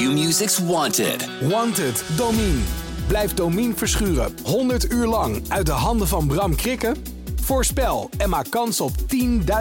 Q-Music's 0.00 0.58
Wanted. 0.58 1.28
Wanted, 1.40 2.04
Domine. 2.16 2.60
Blijf 3.06 3.34
Domine 3.34 3.74
verschuren 3.74 4.34
100 4.44 4.92
uur 4.92 5.06
lang 5.06 5.42
uit 5.48 5.66
de 5.66 5.72
handen 5.72 6.08
van 6.08 6.26
Bram 6.26 6.56
Krikken? 6.56 6.96
Voorspel 7.40 8.10
en 8.18 8.28
maak 8.28 8.50
kans 8.50 8.80
op 8.80 8.92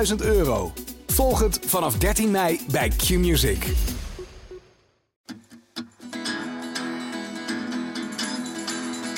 10.000 0.09 0.15
euro. 0.17 0.71
Volg 1.07 1.39
het 1.39 1.59
vanaf 1.65 1.97
13 1.97 2.31
mei 2.31 2.59
bij 2.71 2.89
Q-Music. 2.89 3.65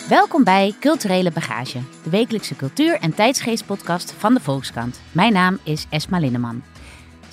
Welkom 0.10 0.44
bij 0.44 0.74
Culturele 0.80 1.32
Bagage, 1.32 1.80
de 2.04 2.10
wekelijkse 2.10 2.56
cultuur- 2.56 3.00
en 3.00 3.14
tijdsgeestpodcast 3.14 4.14
van 4.18 4.34
de 4.34 4.40
Volkskrant. 4.40 5.00
Mijn 5.12 5.34
naam 5.34 5.60
is 5.64 5.86
Esma 5.90 6.20
Linneman. 6.20 6.64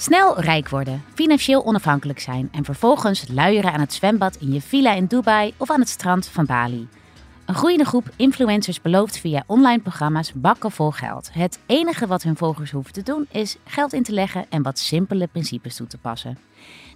Snel 0.01 0.41
rijk 0.41 0.69
worden, 0.69 1.03
financieel 1.15 1.65
onafhankelijk 1.65 2.21
zijn 2.21 2.49
en 2.53 2.65
vervolgens 2.65 3.25
luieren 3.33 3.73
aan 3.73 3.81
het 3.81 3.93
zwembad 3.93 4.37
in 4.37 4.53
je 4.53 4.61
villa 4.61 4.95
in 4.95 5.07
Dubai 5.07 5.55
of 5.57 5.71
aan 5.71 5.81
het 5.81 5.89
strand 5.89 6.27
van 6.27 6.47
Bali. 6.47 6.89
Een 7.47 7.55
groeiende 7.55 7.85
groep 7.85 8.11
influencers 8.17 8.81
belooft 8.81 9.19
via 9.19 9.45
online 9.47 9.83
programma's 9.83 10.33
bakken 10.35 10.71
vol 10.71 10.91
geld. 10.91 11.31
Het 11.33 11.59
enige 11.67 12.07
wat 12.07 12.23
hun 12.23 12.37
volgers 12.37 12.71
hoeven 12.71 12.93
te 12.93 13.03
doen 13.03 13.27
is 13.31 13.57
geld 13.65 13.93
in 13.93 14.03
te 14.03 14.13
leggen 14.13 14.47
en 14.49 14.63
wat 14.63 14.79
simpele 14.79 15.27
principes 15.27 15.77
toe 15.77 15.87
te 15.87 15.99
passen. 15.99 16.39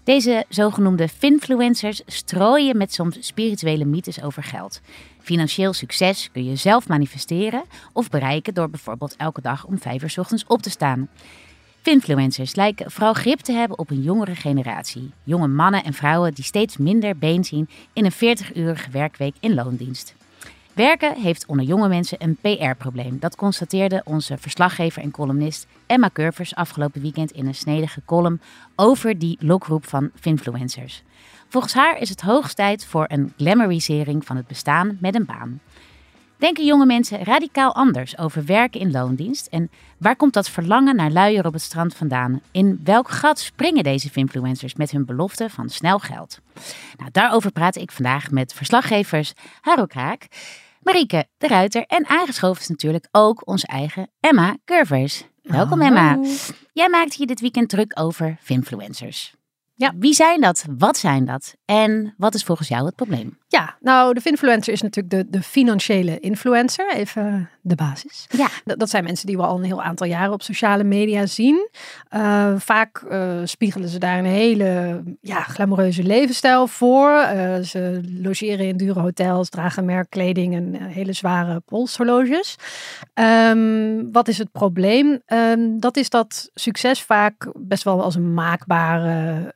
Deze 0.04 0.44
zogenoemde 0.48 1.08
finfluencers 1.08 2.02
strooien 2.06 2.76
met 2.76 2.92
soms 2.92 3.26
spirituele 3.26 3.84
mythes 3.84 4.22
over 4.22 4.42
geld. 4.42 4.80
Financieel 5.20 5.72
succes 5.72 6.30
kun 6.32 6.44
je 6.44 6.56
zelf 6.56 6.88
manifesteren 6.88 7.64
of 7.92 8.08
bereiken 8.08 8.54
door 8.54 8.70
bijvoorbeeld 8.70 9.16
elke 9.16 9.40
dag 9.40 9.64
om 9.64 9.78
vijf 9.78 10.02
uur 10.02 10.14
ochtends 10.18 10.44
op 10.46 10.62
te 10.62 10.70
staan. 10.70 11.08
Finfluencers 11.82 12.54
lijken 12.54 12.90
vooral 12.90 13.12
grip 13.12 13.38
te 13.38 13.52
hebben 13.52 13.78
op 13.78 13.90
een 13.90 14.02
jongere 14.02 14.34
generatie. 14.34 15.10
Jonge 15.22 15.46
mannen 15.46 15.84
en 15.84 15.92
vrouwen 15.92 16.34
die 16.34 16.44
steeds 16.44 16.76
minder 16.76 17.18
been 17.18 17.44
zien 17.44 17.68
in 17.92 18.04
een 18.04 18.38
40-urige 18.38 18.90
werkweek 18.90 19.34
in 19.40 19.54
loondienst. 19.54 20.14
Werken 20.72 21.20
heeft 21.20 21.46
onder 21.46 21.66
jonge 21.66 21.88
mensen 21.88 22.18
een 22.20 22.36
PR-probleem. 22.40 23.18
Dat 23.18 23.36
constateerde 23.36 24.02
onze 24.04 24.38
verslaggever 24.38 25.02
en 25.02 25.10
columnist 25.10 25.66
Emma 25.86 26.10
Curvers 26.12 26.54
afgelopen 26.54 27.00
weekend 27.00 27.30
in 27.30 27.46
een 27.46 27.54
snedige 27.54 28.02
column 28.04 28.40
over 28.76 29.18
die 29.18 29.36
lokroep 29.40 29.86
van 29.86 30.10
finfluencers. 30.14 31.02
Volgens 31.48 31.74
haar 31.74 31.98
is 31.98 32.08
het 32.08 32.20
hoogst 32.20 32.56
tijd 32.56 32.84
voor 32.84 33.04
een 33.08 33.32
glamorisering 33.36 34.24
van 34.26 34.36
het 34.36 34.46
bestaan 34.46 34.98
met 35.00 35.14
een 35.14 35.24
baan. 35.24 35.60
Denken 36.42 36.64
jonge 36.64 36.86
mensen 36.86 37.24
radicaal 37.24 37.74
anders 37.74 38.18
over 38.18 38.44
werken 38.44 38.80
in 38.80 38.90
loondienst? 38.90 39.46
En 39.46 39.70
waar 39.98 40.16
komt 40.16 40.32
dat 40.32 40.48
verlangen 40.48 40.96
naar 40.96 41.10
luier 41.10 41.46
op 41.46 41.52
het 41.52 41.62
strand 41.62 41.94
vandaan? 41.94 42.40
In 42.50 42.80
welk 42.84 43.10
gat 43.10 43.40
springen 43.40 43.82
deze 43.82 44.10
influencers 44.14 44.74
met 44.74 44.90
hun 44.90 45.04
belofte 45.04 45.50
van 45.50 45.68
snel 45.68 45.98
geld? 45.98 46.38
Nou, 46.96 47.10
daarover 47.12 47.52
praat 47.52 47.76
ik 47.76 47.92
vandaag 47.92 48.30
met 48.30 48.54
verslaggevers 48.54 49.32
Haro 49.60 49.86
Kraak, 49.86 50.26
Marieke 50.80 51.26
de 51.38 51.46
Ruiter 51.46 51.84
en 51.86 52.08
aangeschoven 52.08 52.62
is 52.62 52.68
natuurlijk 52.68 53.08
ook 53.10 53.46
onze 53.46 53.66
eigen 53.66 54.10
Emma 54.20 54.56
Curvers. 54.64 55.24
Welkom 55.42 55.80
Emma. 55.80 56.18
Jij 56.72 56.88
maakt 56.88 57.14
hier 57.14 57.26
dit 57.26 57.40
weekend 57.40 57.68
druk 57.68 58.00
over 58.00 58.36
finfluencers. 58.40 59.34
Ja. 59.74 59.92
Wie 59.98 60.14
zijn 60.14 60.40
dat? 60.40 60.64
Wat 60.78 60.96
zijn 60.96 61.24
dat? 61.24 61.56
En 61.64 62.14
wat 62.16 62.34
is 62.34 62.44
volgens 62.44 62.68
jou 62.68 62.86
het 62.86 62.94
probleem? 62.94 63.40
Ja, 63.52 63.76
nou, 63.80 64.14
de 64.14 64.20
finfluencer 64.20 64.72
is 64.72 64.82
natuurlijk 64.82 65.14
de, 65.14 65.38
de 65.38 65.42
financiële 65.42 66.20
influencer. 66.20 66.92
Even 66.94 67.50
de 67.60 67.74
basis. 67.74 68.26
Ja. 68.28 68.48
Dat, 68.64 68.78
dat 68.78 68.90
zijn 68.90 69.04
mensen 69.04 69.26
die 69.26 69.36
we 69.36 69.42
al 69.42 69.56
een 69.56 69.64
heel 69.64 69.82
aantal 69.82 70.06
jaren 70.06 70.32
op 70.32 70.42
sociale 70.42 70.84
media 70.84 71.26
zien. 71.26 71.68
Uh, 72.10 72.52
vaak 72.56 73.02
uh, 73.10 73.40
spiegelen 73.44 73.88
ze 73.88 73.98
daar 73.98 74.18
een 74.18 74.24
hele 74.24 75.02
ja, 75.20 75.42
glamoureuze 75.42 76.02
levensstijl 76.02 76.66
voor. 76.66 77.10
Uh, 77.10 77.56
ze 77.58 78.00
logeren 78.22 78.66
in 78.66 78.76
dure 78.76 79.00
hotels, 79.00 79.48
dragen 79.48 79.84
merkkleding 79.84 80.54
en 80.54 80.74
hele 80.74 81.12
zware 81.12 81.60
polshorloges. 81.60 82.56
Um, 83.14 84.12
wat 84.12 84.28
is 84.28 84.38
het 84.38 84.52
probleem? 84.52 85.22
Um, 85.26 85.80
dat 85.80 85.96
is 85.96 86.10
dat 86.10 86.50
succes 86.54 87.02
vaak 87.02 87.52
best 87.56 87.82
wel 87.82 88.02
als 88.02 88.14
een 88.14 88.34
maakbare 88.34 89.52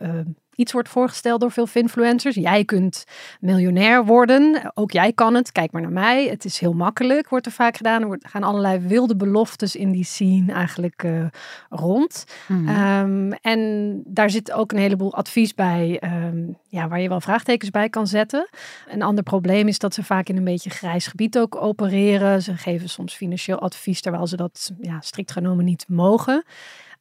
iets 0.56 0.72
wordt 0.72 0.88
voorgesteld 0.88 1.40
door 1.40 1.50
veel 1.50 1.68
influencers. 1.72 2.34
Jij 2.34 2.64
kunt 2.64 3.04
miljonair 3.40 4.04
worden. 4.04 4.70
Ook 4.74 4.90
jij 4.90 5.12
kan 5.12 5.34
het. 5.34 5.52
Kijk 5.52 5.72
maar 5.72 5.82
naar 5.82 5.90
mij. 5.90 6.26
Het 6.26 6.44
is 6.44 6.58
heel 6.58 6.72
makkelijk, 6.72 7.28
wordt 7.28 7.46
er 7.46 7.52
vaak 7.52 7.76
gedaan. 7.76 8.02
Er 8.02 8.18
gaan 8.22 8.42
allerlei 8.42 8.78
wilde 8.78 9.16
beloftes 9.16 9.76
in 9.76 9.90
die 9.90 10.04
scene 10.04 10.52
eigenlijk 10.52 11.02
uh, 11.02 11.26
rond. 11.70 12.24
Mhm. 12.48 12.68
Um, 12.68 13.32
en 13.32 14.02
daar 14.04 14.30
zit 14.30 14.52
ook 14.52 14.72
een 14.72 14.78
heleboel 14.78 15.14
advies 15.14 15.54
bij, 15.54 16.02
um, 16.04 16.58
ja, 16.68 16.88
waar 16.88 17.00
je 17.00 17.08
wel 17.08 17.20
vraagtekens 17.20 17.70
bij 17.70 17.88
kan 17.88 18.06
zetten. 18.06 18.48
Een 18.88 19.02
ander 19.02 19.24
probleem 19.24 19.68
is 19.68 19.78
dat 19.78 19.94
ze 19.94 20.04
vaak 20.04 20.28
in 20.28 20.36
een 20.36 20.44
beetje 20.44 20.70
grijs 20.70 21.06
gebied 21.06 21.38
ook 21.38 21.56
opereren. 21.56 22.42
Ze 22.42 22.56
geven 22.56 22.88
soms 22.88 23.14
financieel 23.14 23.58
advies, 23.58 24.00
terwijl 24.00 24.26
ze 24.26 24.36
dat 24.36 24.72
ja, 24.80 25.00
strikt 25.00 25.32
genomen 25.32 25.64
niet 25.64 25.84
mogen. 25.88 26.44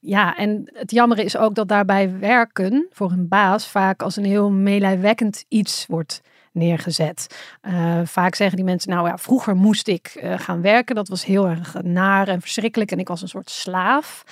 Ja, 0.06 0.38
en 0.38 0.70
het 0.74 0.92
jammer 0.92 1.20
is 1.20 1.38
ook 1.38 1.56
dat 1.56 1.68
daarbij 1.68 2.20
werken 2.20 2.88
voor 2.92 3.12
een 3.12 3.28
baas 3.28 3.68
vaak 3.68 4.02
als 4.02 4.16
een 4.16 4.26
heel 4.26 4.52
meelijwekkend 4.52 5.46
iets 5.48 5.86
wordt 5.88 6.22
neergezet. 6.52 7.48
Uh, 7.62 8.00
vaak 8.04 8.36
zeggen 8.36 8.56
die 8.56 8.66
mensen, 8.66 8.92
nou 8.92 9.08
ja, 9.08 9.18
vroeger 9.18 9.56
moest 9.56 9.88
ik 9.88 10.20
uh, 10.24 10.40
gaan 10.40 10.62
werken. 10.62 10.96
Dat 10.96 11.08
was 11.08 11.26
heel 11.26 11.48
erg 11.48 11.82
naar 11.82 12.28
en 12.28 12.42
verschrikkelijk 12.42 12.92
en 12.92 13.00
ik 13.00 13.08
was 13.08 13.22
een 13.22 13.28
soort 13.28 13.50
slaaf. 13.50 14.24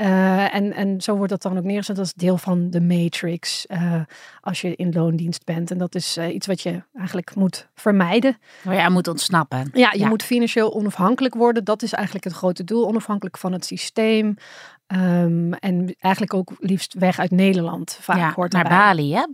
Uh, 0.00 0.54
en, 0.54 0.72
en 0.72 1.00
zo 1.00 1.16
wordt 1.16 1.30
dat 1.30 1.42
dan 1.42 1.58
ook 1.58 1.64
neergezet 1.64 1.98
als 1.98 2.14
deel 2.14 2.36
van 2.36 2.70
de 2.70 2.80
matrix 2.80 3.66
als 4.40 4.60
je 4.60 4.76
in 4.76 4.92
loondienst 4.92 5.44
bent. 5.44 5.70
En 5.70 5.78
dat 5.78 5.94
is 5.94 6.18
iets 6.18 6.46
wat 6.46 6.60
je 6.60 6.82
eigenlijk 6.98 7.34
moet 7.34 7.68
vermijden. 7.74 8.38
Waar 8.62 8.74
je 8.74 8.80
aan 8.80 8.92
moet 8.92 9.08
ontsnappen. 9.08 9.70
Ja, 9.72 9.92
je 9.96 10.06
moet 10.06 10.22
financieel 10.22 10.74
onafhankelijk 10.74 11.34
worden. 11.34 11.64
Dat 11.64 11.82
is 11.82 11.92
eigenlijk 11.92 12.24
het 12.24 12.34
grote 12.34 12.64
doel. 12.64 12.86
Onafhankelijk 12.86 13.38
van 13.38 13.52
het 13.52 13.64
systeem. 13.64 14.34
Um, 14.92 15.52
en 15.52 15.94
eigenlijk 15.98 16.34
ook 16.34 16.52
liefst 16.58 16.94
weg 16.94 17.18
uit 17.18 17.30
Nederland. 17.30 17.98
Vaak 18.00 18.16
ja, 18.16 18.32
hoort 18.34 18.52
naar 18.52 18.62
erbij. 18.62 18.78
Bali, 18.78 19.14
hè? 19.14 19.24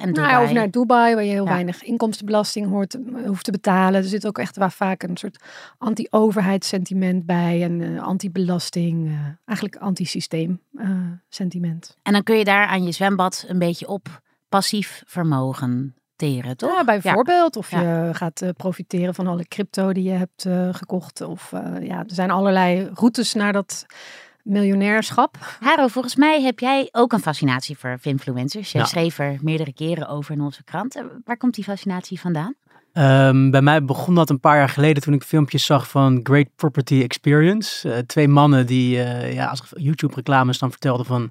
En 0.00 0.12
Dubai. 0.12 0.32
Nou, 0.32 0.44
of 0.44 0.52
naar 0.52 0.70
Dubai, 0.70 1.14
waar 1.14 1.24
je 1.24 1.30
heel 1.30 1.44
Ja. 1.44 1.50
weinig 1.50 1.82
inkomstenbelasting 1.82 2.68
hoort, 2.68 2.98
hoeft 3.26 3.44
te 3.44 3.50
betalen. 3.50 4.02
Er 4.02 4.08
zit 4.08 4.26
ook 4.26 4.38
echt 4.38 4.56
waar 4.56 4.72
vaak 4.72 5.02
een 5.02 5.16
soort 5.16 5.42
anti-overheidssentiment 5.78 7.26
bij. 7.26 7.62
En 7.62 7.80
uh, 7.80 8.02
anti-belasting, 8.02 9.06
uh, 9.06 9.12
eigenlijk 9.44 9.82
anti-systeem 10.14 10.60
uh, 10.72 11.12
sentiment. 11.28 11.96
En 12.02 12.12
dan 12.12 12.22
kun 12.22 12.36
je 12.36 12.44
daar 12.44 12.66
aan 12.66 12.84
je 12.84 12.92
zwembad 12.92 13.44
een 13.48 13.58
beetje 13.58 13.88
op 13.88 14.22
passief 14.48 15.02
vermogen 15.06 15.94
teren, 16.16 16.56
toch? 16.56 16.74
Ja, 16.74 16.84
bijvoorbeeld. 16.84 17.56
Of 17.56 17.70
Ja. 17.70 18.06
je 18.06 18.14
gaat 18.14 18.42
uh, 18.42 18.48
profiteren 18.56 19.14
van 19.14 19.26
alle 19.26 19.44
crypto 19.48 19.92
die 19.92 20.04
je 20.04 20.10
hebt 20.10 20.44
uh, 20.44 20.74
gekocht. 20.74 21.20
Of 21.20 21.52
uh, 21.52 21.60
ja, 21.86 21.98
er 21.98 22.04
zijn 22.14 22.30
allerlei 22.30 22.90
routes 22.94 23.34
naar 23.34 23.52
dat 23.52 23.86
miljonairschap. 24.42 25.36
Haro, 25.60 25.86
volgens 25.86 26.16
mij 26.16 26.42
heb 26.42 26.58
jij 26.58 26.88
ook 26.92 27.12
een 27.12 27.20
fascinatie 27.20 27.78
voor 27.78 27.98
influencers. 28.02 28.72
Je 28.72 28.78
Ja. 28.78 28.84
schreef 28.84 29.18
er 29.18 29.38
meerdere 29.42 29.72
keren 29.72 30.08
over 30.08 30.32
in 30.34 30.40
onze 30.40 30.64
krant. 30.64 30.96
Eh, 30.96 31.04
Waar 31.24 31.36
komt 31.36 31.54
die 31.54 31.64
fascinatie 31.64 32.20
vandaan? 32.20 32.54
Ehm, 32.94 33.50
bij 33.50 33.62
mij 33.62 33.84
begon 33.84 34.14
dat 34.14 34.30
een 34.30 34.40
paar 34.40 34.56
jaar 34.56 34.68
geleden 34.68 35.02
toen 35.02 35.14
ik 35.14 35.22
filmpjes 35.22 35.66
zag 35.66 35.88
van 35.88 36.20
Great 36.22 36.46
Property 36.56 37.02
Experience. 37.02 37.92
Eh, 37.92 37.98
twee 37.98 38.28
mannen 38.28 38.66
die 38.66 39.02
eh, 39.02 39.34
ja, 39.34 39.46
als 39.46 39.62
YouTube-reclames 39.76 40.58
dan 40.58 40.70
vertelden 40.70 41.06
van... 41.06 41.30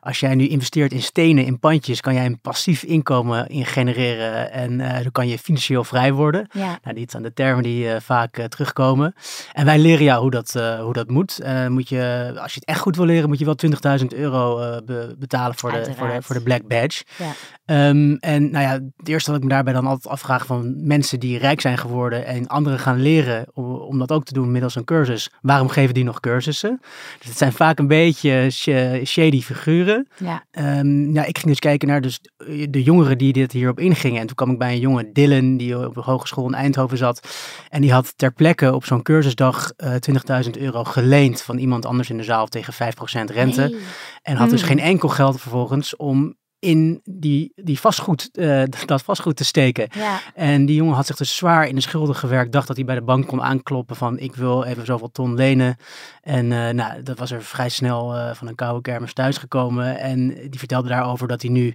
als 0.00 0.20
jij 0.20 0.34
nu 0.34 0.46
investeert 0.48 0.92
in 0.92 1.02
stenen, 1.02 1.44
in 1.44 1.58
pandjes, 1.58 2.00
kan 2.00 2.14
jij 2.14 2.26
een 2.26 2.40
passief 2.40 2.82
inkomen 2.82 3.46
in 3.46 3.66
genereren. 3.66 4.52
En 4.52 4.80
eh, 4.80 5.02
dan 5.02 5.12
kan 5.12 5.28
je 5.28 5.38
financieel 5.38 5.84
vrij 5.84 6.12
worden. 6.12 6.48
Ja. 6.52 6.78
Nou, 6.82 6.96
dit 6.96 7.10
zijn 7.10 7.22
de 7.22 7.32
termen 7.32 7.62
die 7.62 7.88
vaak 8.00 8.46
terugkomen. 8.48 9.14
En 9.52 9.64
wij 9.64 9.78
leren 9.78 10.04
jou 10.04 10.20
hoe 10.20 10.30
dat, 10.30 10.52
hoe 10.80 10.92
dat 10.92 11.08
moet. 11.08 11.40
Moet 11.68 11.88
je, 11.88 12.32
als 12.36 12.54
je 12.54 12.60
het 12.60 12.68
echt 12.68 12.80
goed 12.80 12.96
wil 12.96 13.04
leren, 13.04 13.28
moet 13.28 13.38
je 13.38 13.44
wel 13.44 13.56
20.000 14.00 14.06
euro 14.06 14.56
be- 14.84 15.14
betalen 15.18 15.54
voor 15.54 15.72
de, 15.72 15.84
voor, 15.96 16.08
de, 16.08 16.22
voor 16.22 16.34
de 16.34 16.42
Black 16.42 16.68
Badge. 16.68 17.04
Ja. 17.18 17.32
Ehm, 17.64 18.14
en 18.20 18.50
nou 18.50 18.64
ja, 18.64 18.72
het 18.96 19.08
eerste 19.08 19.30
wat 19.30 19.38
ik 19.38 19.44
me 19.44 19.52
daarbij 19.52 19.72
dan 19.72 19.86
altijd 19.86 20.12
afvraag 20.12 20.46
van 20.46 20.86
mensen 20.86 21.02
die 21.10 21.38
rijk 21.38 21.60
zijn 21.60 21.78
geworden 21.78 22.26
en 22.26 22.46
anderen 22.46 22.78
gaan 22.78 23.00
leren 23.02 23.46
om, 23.52 23.74
om 23.74 23.98
dat 23.98 24.12
ook 24.12 24.24
te 24.24 24.32
doen 24.32 24.50
middels 24.52 24.74
een 24.74 24.84
cursus. 24.84 25.30
Waarom 25.40 25.68
geven 25.68 25.94
die 25.94 26.04
nog 26.04 26.20
cursussen? 26.20 26.80
Dus 27.18 27.28
het 27.28 27.38
zijn 27.38 27.52
vaak 27.52 27.78
een 27.78 27.86
beetje 27.86 28.46
sh- 28.50 29.04
shady 29.04 29.40
figuren. 29.42 30.08
Ja. 30.16 30.44
Ja, 31.12 31.24
ik 31.24 31.38
ging 31.38 31.46
dus 31.48 31.58
kijken 31.58 31.88
naar 31.88 32.00
dus 32.00 32.20
de 32.68 32.82
jongeren 32.82 33.18
die 33.18 33.32
dit 33.32 33.52
hierop 33.52 33.78
ingingen. 33.80 34.20
En 34.20 34.26
toen 34.26 34.36
kwam 34.36 34.50
ik 34.50 34.58
bij 34.58 34.72
een 34.72 34.80
jongen, 34.80 35.12
Dylan, 35.12 35.56
die 35.56 35.86
op 35.86 35.94
de 35.94 36.00
hogeschool 36.00 36.46
in 36.46 36.54
Eindhoven 36.54 36.98
zat. 36.98 37.28
En 37.68 37.80
die 37.80 37.92
had 37.92 38.12
ter 38.16 38.32
plekke 38.32 38.74
op 38.74 38.84
zo'n 38.84 39.02
cursusdag 39.02 39.72
eh 39.76 39.94
20.000 40.44 40.50
euro 40.58 40.84
geleend 40.84 41.42
van 41.42 41.58
iemand 41.58 41.86
anders 41.86 42.10
in 42.10 42.16
de 42.16 42.22
zaal 42.22 42.46
tegen 42.46 42.72
5% 42.74 42.76
rente. 43.32 43.60
Nee. 43.60 43.76
En 44.22 44.36
had 44.36 44.50
dus 44.50 44.60
Hmm. 44.60 44.68
geen 44.68 44.80
enkel 44.80 45.08
geld 45.08 45.40
vervolgens 45.40 45.96
om 45.96 46.34
in 46.64 47.00
die, 47.04 47.52
die 47.54 47.80
vastgoed, 47.80 48.28
uh, 48.32 48.62
dat 48.86 49.02
vastgoed 49.02 49.36
te 49.36 49.44
steken. 49.44 49.88
Ja. 49.94 50.20
En 50.34 50.66
die 50.66 50.76
jongen 50.76 50.94
had 50.94 51.06
zich 51.06 51.16
dus 51.16 51.36
zwaar 51.36 51.68
in 51.68 51.74
de 51.74 51.80
schulden 51.80 52.14
gewerkt. 52.14 52.52
Dacht 52.52 52.66
dat 52.66 52.76
hij 52.76 52.84
bij 52.84 52.94
de 52.94 53.02
bank 53.02 53.26
kon 53.26 53.42
aankloppen 53.42 53.96
van 53.96 54.18
ik 54.18 54.34
wil 54.34 54.64
even 54.64 54.86
zoveel 54.86 55.10
ton 55.10 55.34
lenen. 55.34 55.76
En 56.22 56.50
uh, 56.50 56.68
nou, 56.68 57.02
dat 57.02 57.18
was 57.18 57.30
er 57.30 57.42
vrij 57.42 57.68
snel 57.68 58.16
uh, 58.16 58.34
van 58.34 58.48
een 58.48 58.54
koude 58.54 58.80
kermis 58.82 59.12
thuisgekomen. 59.12 59.98
En 59.98 60.28
die 60.28 60.58
vertelde 60.58 60.88
daarover 60.88 61.28
dat 61.28 61.42
hij 61.42 61.50
nu 61.50 61.74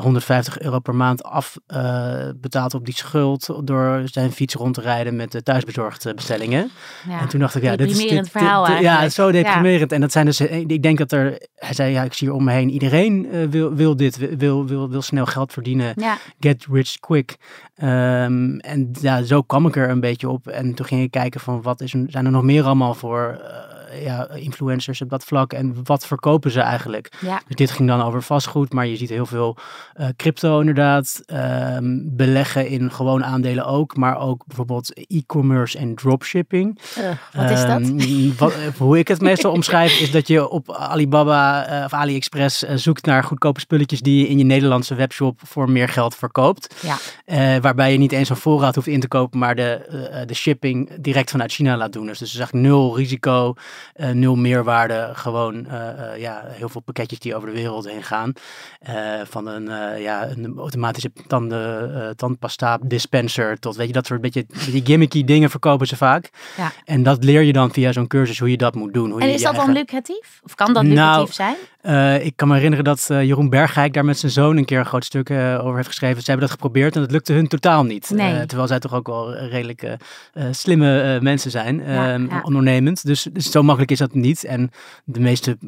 150 0.00 0.60
euro 0.60 0.78
per 0.78 0.94
maand 0.94 1.22
afbetaalt 1.22 2.74
op 2.74 2.84
die 2.84 2.94
schuld. 2.94 3.50
Door 3.64 4.02
zijn 4.04 4.32
fiets 4.32 4.54
rond 4.54 4.74
te 4.74 4.80
rijden 4.80 5.16
met 5.16 5.32
de 5.32 5.42
thuisbezorgde 5.42 6.14
bestellingen. 6.14 6.70
Ja. 7.08 7.20
En 7.20 7.28
toen 7.28 7.40
dacht 7.40 7.54
ik, 7.54 7.62
ja, 7.62 7.76
dit 7.76 7.90
is 7.90 8.08
dit, 8.08 8.30
verhaal 8.30 8.66
dit, 8.66 8.78
Ja, 8.78 9.08
zo 9.08 9.30
deprimerend. 9.30 9.92
En 9.92 10.00
dat 10.00 10.12
zijn 10.12 10.26
dus, 10.26 10.40
ik 10.40 10.82
denk 10.82 10.98
dat 10.98 11.12
er, 11.12 11.48
hij 11.54 11.74
zei, 11.74 11.92
ja, 11.92 12.02
ik 12.02 12.12
zie 12.12 12.28
hier 12.28 12.36
om 12.36 12.44
me 12.44 12.52
heen, 12.52 12.70
iedereen 12.70 13.50
wil, 13.50 13.74
wil 13.74 13.96
dit, 13.96 14.09
wil, 14.16 14.66
wil, 14.66 14.90
wil 14.90 15.02
snel 15.02 15.26
geld 15.26 15.52
verdienen. 15.52 15.92
Ja. 15.96 16.18
Get 16.40 16.66
rich 16.70 16.98
quick. 16.98 17.36
Um, 17.82 18.58
en 18.58 18.90
ja, 19.00 19.22
zo 19.22 19.42
kwam 19.42 19.66
ik 19.66 19.76
er 19.76 19.90
een 19.90 20.00
beetje 20.00 20.28
op. 20.28 20.46
En 20.46 20.74
toen 20.74 20.86
ging 20.86 21.02
ik 21.02 21.10
kijken 21.10 21.40
van 21.40 21.62
wat 21.62 21.80
is, 21.80 21.90
zijn 21.90 22.24
er 22.24 22.30
nog 22.30 22.42
meer 22.42 22.64
allemaal 22.64 22.94
voor 22.94 23.38
uh, 23.40 23.69
ja, 23.92 24.28
influencers 24.30 25.00
op 25.00 25.10
dat 25.10 25.24
vlak. 25.24 25.52
En 25.52 25.76
wat 25.84 26.06
verkopen 26.06 26.50
ze 26.50 26.60
eigenlijk? 26.60 27.12
Ja. 27.20 27.42
Dus 27.46 27.56
dit 27.56 27.70
ging 27.70 27.88
dan 27.88 28.02
over 28.02 28.22
vastgoed. 28.22 28.72
Maar 28.72 28.86
je 28.86 28.96
ziet 28.96 29.08
heel 29.08 29.26
veel 29.26 29.56
uh, 30.00 30.06
crypto 30.16 30.60
inderdaad. 30.60 31.22
Um, 31.26 32.16
beleggen 32.16 32.68
in 32.68 32.92
gewoon 32.92 33.24
aandelen 33.24 33.66
ook. 33.66 33.96
Maar 33.96 34.18
ook 34.18 34.46
bijvoorbeeld 34.46 34.92
e-commerce 35.06 35.78
en 35.78 35.94
dropshipping. 35.94 36.80
Uh, 36.98 37.10
wat 37.32 37.50
is 37.50 37.60
dat? 37.60 37.80
Um, 37.80 38.36
wat, 38.36 38.54
hoe 38.78 38.98
ik 38.98 39.08
het 39.08 39.20
meestal 39.20 39.52
omschrijf 39.52 40.00
is 40.00 40.10
dat 40.10 40.28
je 40.28 40.48
op 40.48 40.72
Alibaba 40.72 41.78
uh, 41.78 41.84
of 41.84 41.92
AliExpress 41.92 42.58
zoekt 42.58 43.06
naar 43.06 43.24
goedkope 43.24 43.60
spulletjes 43.60 44.00
die 44.00 44.20
je 44.20 44.28
in 44.28 44.38
je 44.38 44.44
Nederlandse 44.44 44.94
webshop 44.94 45.40
voor 45.44 45.70
meer 45.70 45.88
geld 45.88 46.14
verkoopt. 46.14 46.74
Ja. 46.82 47.60
Waarbij 47.60 47.92
je 47.92 47.98
niet 47.98 48.12
eens 48.12 48.28
een 48.28 48.36
voorraad 48.36 48.74
hoeft 48.74 48.86
in 48.86 49.00
te 49.00 49.08
kopen, 49.08 49.38
maar 49.38 49.54
de, 49.54 50.24
de 50.26 50.34
shipping 50.34 50.90
direct 51.00 51.30
vanuit 51.30 51.52
China 51.52 51.76
laat 51.76 51.92
doen. 51.92 52.06
Dus, 52.06 52.18
dus 52.18 52.36
eigenlijk 52.36 52.66
nul 52.66 52.96
risico, 52.96 53.54
uh, 53.96 54.10
nul 54.10 54.36
meerwaarde. 54.36 55.10
Gewoon 55.12 55.66
ja, 56.16 56.44
heel 56.48 56.68
veel 56.68 56.80
pakketjes 56.80 57.18
die 57.18 57.34
over 57.34 57.48
de 57.48 57.54
wereld 57.54 57.88
heen 57.88 58.02
gaan. 58.02 58.32
van 59.24 59.46
een, 59.46 59.98
ja, 60.00 60.28
een 60.28 60.58
automatische 60.58 61.12
tanden, 61.26 62.16
tandpasta 62.16 62.78
dispenser 62.82 63.58
tot 63.58 63.76
weet 63.76 63.86
je, 63.86 63.92
dat 63.92 64.06
soort 64.06 64.20
beetje, 64.20 64.46
beetje 64.48 64.80
gimmicky 64.84 65.24
dingen 65.24 65.50
verkopen 65.50 65.86
ze 65.86 65.96
vaak. 65.96 66.30
Ja. 66.56 66.72
En 66.84 67.02
dat 67.02 67.24
leer 67.24 67.42
je 67.42 67.52
dan 67.52 67.72
via 67.72 67.92
zo'n 67.92 68.06
cursus 68.06 68.38
hoe 68.38 68.50
je 68.50 68.56
dat 68.56 68.74
moet 68.74 68.94
doen. 68.94 69.10
Hoe 69.10 69.20
en 69.20 69.26
je 69.26 69.32
is 69.34 69.40
je 69.40 69.46
dat 69.46 69.54
eigen... 69.54 69.74
dan 69.74 69.82
lucratief? 69.82 70.40
Of 70.44 70.54
kan 70.54 70.72
dat 70.72 70.82
lucratief 70.82 71.16
nou, 71.16 71.32
zijn? 71.32 71.56
Uh, 71.82 72.24
ik 72.24 72.36
kan 72.36 72.48
me 72.48 72.54
herinneren 72.54 72.84
dat 72.84 73.08
uh, 73.10 73.22
Jeroen 73.22 73.48
Bergijk 73.48 73.92
daar 73.92 74.04
met 74.04 74.18
zijn 74.18 74.32
zoon 74.32 74.56
een 74.56 74.64
keer 74.64 74.78
een 74.78 74.86
groot 74.86 75.04
stuk 75.04 75.28
uh, 75.28 75.58
over 75.60 75.76
heeft 75.76 75.88
geschreven. 75.88 76.22
Ze 76.22 76.30
hebben 76.30 76.48
dat 76.48 76.56
geprobeerd 76.56 76.94
en 76.94 77.00
dat 77.00 77.10
lukte 77.10 77.32
hun 77.32 77.48
totaal 77.48 77.84
niet. 77.84 78.10
Nee. 78.10 78.46
terwijl 78.46 78.68
zij 78.68 78.78
toch 78.78 78.94
ook 78.94 79.06
wel 79.06 79.34
redelijk 79.36 79.96
slimme 80.50 81.18
mensen 81.20 81.50
zijn, 81.50 81.82
ja, 81.86 82.14
ja. 82.14 82.40
ondernemend. 82.42 83.06
Dus, 83.06 83.28
dus, 83.32 83.50
zo 83.50 83.62
makkelijk 83.62 83.90
is 83.90 83.98
dat 83.98 84.14
niet. 84.14 84.44
En 84.44 84.70
de 85.04 85.20
meeste 85.20 85.58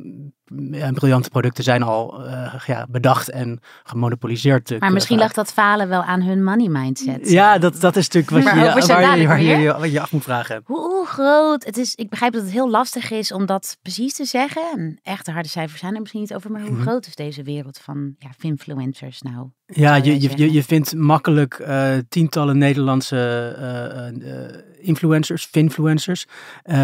briljante 0.94 1.28
producten 1.30 1.64
zijn 1.64 1.82
al 1.82 2.22
ja, 2.66 2.86
bedacht 2.90 3.30
en 3.30 3.60
gemonopoliseerd. 3.82 4.80
maar 4.80 4.92
misschien 4.92 5.18
lag 5.18 5.32
dat 5.32 5.52
falen 5.52 5.88
wel 5.88 6.02
aan 6.02 6.22
hun 6.22 6.44
money 6.44 6.68
mindset. 6.68 7.30
Ja, 7.30 7.58
dat, 7.58 7.80
dat 7.80 7.96
is 7.96 8.08
natuurlijk 8.08 8.44
wat 8.46 8.54
je, 8.54 8.60
waar, 8.60 9.00
waar, 9.00 9.18
je, 9.18 9.26
waar 9.26 9.86
je, 9.86 9.90
je 9.92 10.00
af 10.00 10.12
moet 10.12 10.22
vragen. 10.22 10.62
Hoe, 10.64 10.78
hoe 10.80 11.06
groot? 11.06 11.64
Het 11.64 11.76
is, 11.76 11.94
ik 11.94 12.08
begrijp 12.10 12.32
dat 12.32 12.42
het 12.42 12.50
heel 12.52 12.70
lastig 12.70 13.10
is 13.10 13.32
om 13.32 13.46
dat 13.46 13.76
precies 13.82 14.14
te 14.14 14.24
zeggen. 14.24 14.62
En 14.76 14.98
echte 15.02 15.30
harde 15.30 15.48
cijfers 15.48 15.80
zijn 15.80 15.94
er 15.94 16.00
misschien 16.00 16.20
niet 16.20 16.34
over. 16.34 16.50
Maar 16.50 16.60
hoe 16.60 16.70
Mhm. 16.70 16.82
groot 16.82 17.06
is 17.06 17.14
deze 17.14 17.42
wereld 17.42 17.78
van 17.78 18.14
ja, 18.18 18.30
influencers 18.40 19.22
nou? 19.22 19.48
Ja, 19.74 19.94
je, 19.94 20.20
je, 20.20 20.30
je, 20.36 20.52
je 20.52 20.62
vindt 20.62 20.94
makkelijk 20.94 21.58
uh, 21.58 21.94
tientallen 22.08 22.58
Nederlandse 22.58 23.56
uh, 23.58 24.28
uh, 24.28 24.44
influencers, 24.80 25.44
finfluencers. 25.44 26.26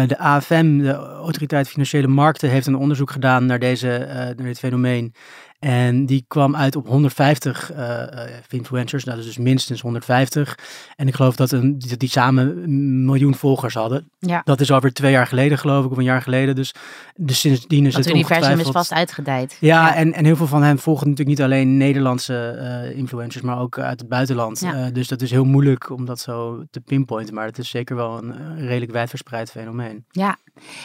de 0.07 0.17
AFM, 0.17 0.77
de 0.77 0.93
Autoriteit 0.93 1.67
Financiële 1.67 2.07
Markten, 2.07 2.49
heeft 2.49 2.67
een 2.67 2.75
onderzoek 2.75 3.11
gedaan 3.11 3.45
naar, 3.45 3.59
deze, 3.59 4.07
naar 4.09 4.35
dit 4.35 4.59
fenomeen. 4.59 5.13
En 5.59 6.05
die 6.05 6.25
kwam 6.27 6.55
uit 6.55 6.75
op 6.75 6.87
150 6.87 7.71
uh, 7.73 8.03
influencers, 8.49 9.03
dat 9.03 9.17
is 9.17 9.25
dus 9.25 9.37
minstens 9.37 9.81
150. 9.81 10.57
En 10.95 11.07
ik 11.07 11.15
geloof 11.15 11.35
dat 11.35 11.51
een, 11.51 11.79
die, 11.79 11.97
die 11.97 12.09
samen 12.09 12.63
een 12.63 13.05
miljoen 13.05 13.35
volgers 13.35 13.73
hadden. 13.73 14.09
Ja. 14.19 14.41
Dat 14.43 14.59
is 14.59 14.71
alweer 14.71 14.93
twee 14.93 15.11
jaar 15.11 15.27
geleden, 15.27 15.57
geloof 15.57 15.85
ik, 15.85 15.91
of 15.91 15.97
een 15.97 16.03
jaar 16.03 16.21
geleden. 16.21 16.55
Dus, 16.55 16.73
dus 17.15 17.39
sindsdien 17.39 17.85
is 17.85 17.93
Dat 17.93 18.05
het 18.05 18.13
universum 18.13 18.59
is 18.59 18.69
vast 18.69 18.91
uitgedijd. 18.91 19.57
Ja, 19.59 19.87
Ja. 19.87 19.95
En, 19.95 20.13
en 20.13 20.25
heel 20.25 20.35
veel 20.35 20.47
van 20.47 20.63
hen 20.63 20.79
volgen 20.79 21.09
natuurlijk 21.09 21.37
niet 21.37 21.45
alleen 21.45 21.77
Nederlandse 21.77 22.57
uh, 22.91 22.97
influencers, 22.97 23.43
maar 23.43 23.59
ook 23.59 23.79
uit 23.79 23.99
het 23.99 24.09
buitenland. 24.09 24.59
Ja. 24.59 24.85
Uh, 24.85 24.93
dus 24.93 25.07
dat 25.07 25.21
is 25.21 25.31
heel 25.31 25.45
moeilijk 25.45 25.89
om 25.89 26.05
dat 26.05 26.19
zo 26.19 26.63
te 26.71 26.79
pinpointen. 26.79 27.33
Maar 27.35 27.45
het 27.45 27.57
is 27.57 27.69
zeker 27.69 27.95
wel 27.95 28.17
een 28.17 28.59
redelijk 28.59 28.91
wijdverspreid 28.91 29.51
fenomeen. 29.51 30.05
Ja, 30.11 30.37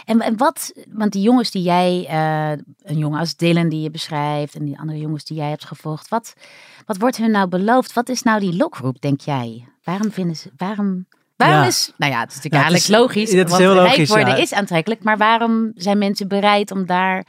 en, 0.04 0.20
en 0.20 0.36
wat, 0.36 0.72
want 0.88 1.12
die 1.12 1.22
jongens 1.22 1.50
die 1.50 1.62
jij, 1.62 2.08
een 2.82 2.98
jongen 2.98 3.18
als 3.18 3.36
Dylan 3.36 3.68
die 3.68 3.80
je 3.80 3.90
beschrijft 3.90 4.54
en 4.54 4.63
die 4.64 4.78
andere 4.78 4.98
jongens 4.98 5.24
die 5.24 5.36
jij 5.36 5.48
hebt 5.48 5.64
gevolgd, 5.64 6.08
wat, 6.08 6.34
wat 6.86 6.96
wordt 6.98 7.16
hun 7.16 7.30
nou 7.30 7.48
beloofd? 7.48 7.92
Wat 7.92 8.08
is 8.08 8.22
nou 8.22 8.40
die 8.40 8.56
lokroep, 8.56 9.00
denk 9.00 9.20
jij? 9.20 9.68
Waarom 9.84 10.10
vinden 10.12 10.36
ze, 10.36 10.50
waarom, 10.56 11.06
waarom 11.36 11.58
Ja. 11.60 11.66
is, 11.66 11.92
nou 11.96 12.12
ja, 12.12 12.20
het 12.20 12.30
is 12.30 12.36
natuurlijk 12.36 12.62
Ja, 12.64 12.68
eigenlijk 12.70 12.90
is- 12.94 13.06
logisch, 13.14 13.32
het 13.32 13.44
is 13.44 13.50
want 13.50 13.62
heel 13.62 13.72
rijk 13.74 13.88
logisch, 13.90 14.08
worden 14.08 14.28
ja. 14.28 14.42
is 14.42 14.52
aantrekkelijk, 14.52 15.02
maar 15.02 15.16
waarom 15.16 15.72
zijn 15.74 15.98
mensen 15.98 16.28
bereid 16.28 16.70
om 16.70 16.86
daar 16.86 17.26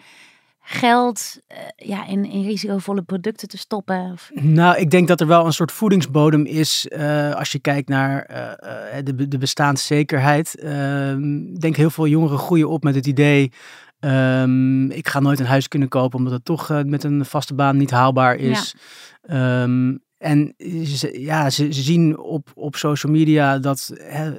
geld 0.67 1.37
uh, 1.51 1.57
ja, 1.89 2.07
in, 2.07 2.25
in 2.25 2.43
risicovolle 2.43 3.01
producten 3.01 3.47
te 3.47 3.57
stoppen? 3.57 4.11
Of, 4.13 4.29
Nou, 4.33 4.77
ik 4.77 4.89
denk 4.91 5.07
dat 5.07 5.21
er 5.21 5.27
wel 5.27 5.45
een 5.45 5.53
soort 5.53 5.71
voedingsbodem 5.71 6.45
is 6.45 6.87
uh, 6.89 7.35
als 7.35 7.51
je 7.51 7.59
kijkt 7.59 7.89
naar 7.89 8.29
uh, 8.31 8.97
de, 9.03 9.27
de 9.27 9.37
bestaanszekerheid. 9.37 10.55
Ehm, 10.59 11.37
Ik 11.47 11.59
denk 11.61 11.75
heel 11.75 11.89
veel 11.89 12.07
jongeren 12.07 12.37
groeien 12.37 12.69
op 12.69 12.83
met 12.83 12.95
het 12.95 13.07
idee. 13.07 13.51
Um, 13.99 14.91
ik 14.91 15.07
ga 15.07 15.19
nooit 15.19 15.39
een 15.39 15.45
huis 15.45 15.67
kunnen 15.67 15.87
kopen 15.87 16.17
omdat 16.17 16.33
het 16.33 16.45
toch 16.45 16.71
uh, 16.71 16.81
met 16.81 17.03
een 17.03 17.25
vaste 17.25 17.53
baan 17.53 17.77
niet 17.77 17.91
haalbaar 17.91 18.35
is. 18.35 18.75
Ja. 19.21 19.63
Um, 19.63 20.03
en 20.25 20.53
ze, 20.85 21.19
ja, 21.21 21.49
ze, 21.49 21.73
zien 21.73 22.17
op, 22.19 22.51
op 22.55 22.75
social 22.75 23.11
media 23.11 23.59
dat 23.59 23.93
hè, 23.97 24.31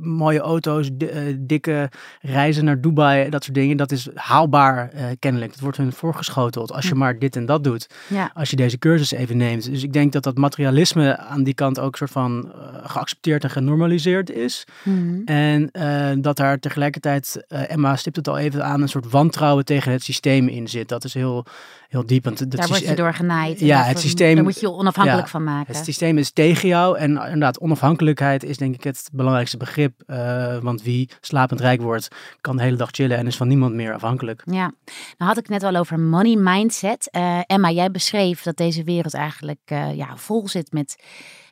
mooie 0.00 0.40
auto's, 0.40 0.90
uh, 0.98 1.10
dikke 1.38 1.90
reizen 2.20 2.64
naar 2.64 2.80
Dubai, 2.80 3.30
dat 3.30 3.44
soort 3.44 3.54
dingen, 3.54 3.76
dat 3.76 3.92
is 3.92 4.08
haalbaar 4.14 4.90
kennelijk. 5.18 5.52
Het 5.52 5.60
wordt 5.60 5.76
hun 5.76 5.92
voorgeschoteld 5.92 6.72
als 6.72 6.84
je 6.84 6.92
Hm. 6.92 6.98
maar 6.98 7.18
dit 7.18 7.36
en 7.36 7.46
dat 7.46 7.64
doet. 7.64 7.86
Ja. 8.08 8.30
Als 8.34 8.50
je 8.50 8.56
deze 8.56 8.78
cursus 8.78 9.10
even 9.10 9.36
neemt. 9.36 9.70
Dus 9.70 9.82
ik 9.82 9.92
denk 9.92 10.12
dat 10.12 10.22
dat 10.22 10.36
materialisme 10.36 11.18
aan 11.18 11.44
die 11.44 11.54
kant 11.54 11.80
ook 11.80 11.96
soort 11.96 12.10
van 12.10 12.52
geaccepteerd 12.82 13.44
en 13.44 13.50
genormaliseerd 13.50 14.30
is. 14.30 14.64
mm, 14.84 15.22
En 15.24 15.70
dat 16.20 16.36
daar 16.36 16.58
tegelijkertijd, 16.58 17.44
Emma 17.48 17.96
stipt 17.96 18.16
het 18.16 18.28
al 18.28 18.38
even 18.38 18.64
aan, 18.64 18.82
een 18.82 18.88
soort 18.88 19.10
wantrouwen 19.10 19.64
tegen 19.64 19.92
het 19.92 20.02
systeem 20.02 20.48
in 20.48 20.68
zit. 20.68 20.88
Dat 20.88 21.04
is 21.04 21.14
heel, 21.14 21.46
heel 21.88 22.06
diep. 22.06 22.24
Want 22.24 22.50
daar 22.56 22.68
word 22.68 22.80
je 22.86 22.94
door 22.94 23.14
genaaid. 23.14 23.60
en 23.60 23.66
Ja, 23.66 23.82
het 23.82 24.00
systeem- 24.00 24.34
Daar 24.34 24.44
moet 24.44 24.60
je 24.60 24.66
je 24.66 24.72
onafhankelijk 24.72 25.24
ja, 25.24 25.30
van 25.30 25.44
maken. 25.44 25.74
Het 25.74 25.84
systeem 25.84 26.18
is 26.18 26.30
tegen 26.30 26.68
jou 26.68 26.98
en 26.98 27.10
inderdaad 27.10 27.60
onafhankelijkheid 27.60 28.44
is 28.44 28.56
denk 28.56 28.74
ik 28.74 28.84
het 28.84 29.08
belangrijkste 29.12 29.56
begrip. 29.56 30.02
Uh, 30.06 30.58
want 30.58 30.82
wie 30.82 31.10
slapend 31.20 31.60
rijk 31.60 31.80
wordt, 31.80 32.08
kan 32.40 32.56
de 32.56 32.62
hele 32.62 32.76
dag 32.76 32.88
chillen 32.90 33.18
en 33.18 33.26
is 33.26 33.36
van 33.36 33.48
niemand 33.48 33.74
meer 33.74 33.92
afhankelijk. 33.94 34.42
Ja, 34.44 34.72
nou 35.18 35.30
had 35.30 35.36
ik 35.36 35.48
net 35.48 35.62
al 35.62 35.76
over 35.76 36.00
money 36.00 36.36
mindset. 36.36 37.08
Uh, 37.16 37.40
Emma, 37.46 37.70
jij 37.70 37.90
beschreef 37.90 38.42
dat 38.42 38.56
deze 38.56 38.84
wereld 38.84 39.14
eigenlijk 39.14 39.60
uh, 39.72 39.94
ja, 39.94 40.16
vol 40.16 40.48
zit 40.48 40.72
met 40.72 41.02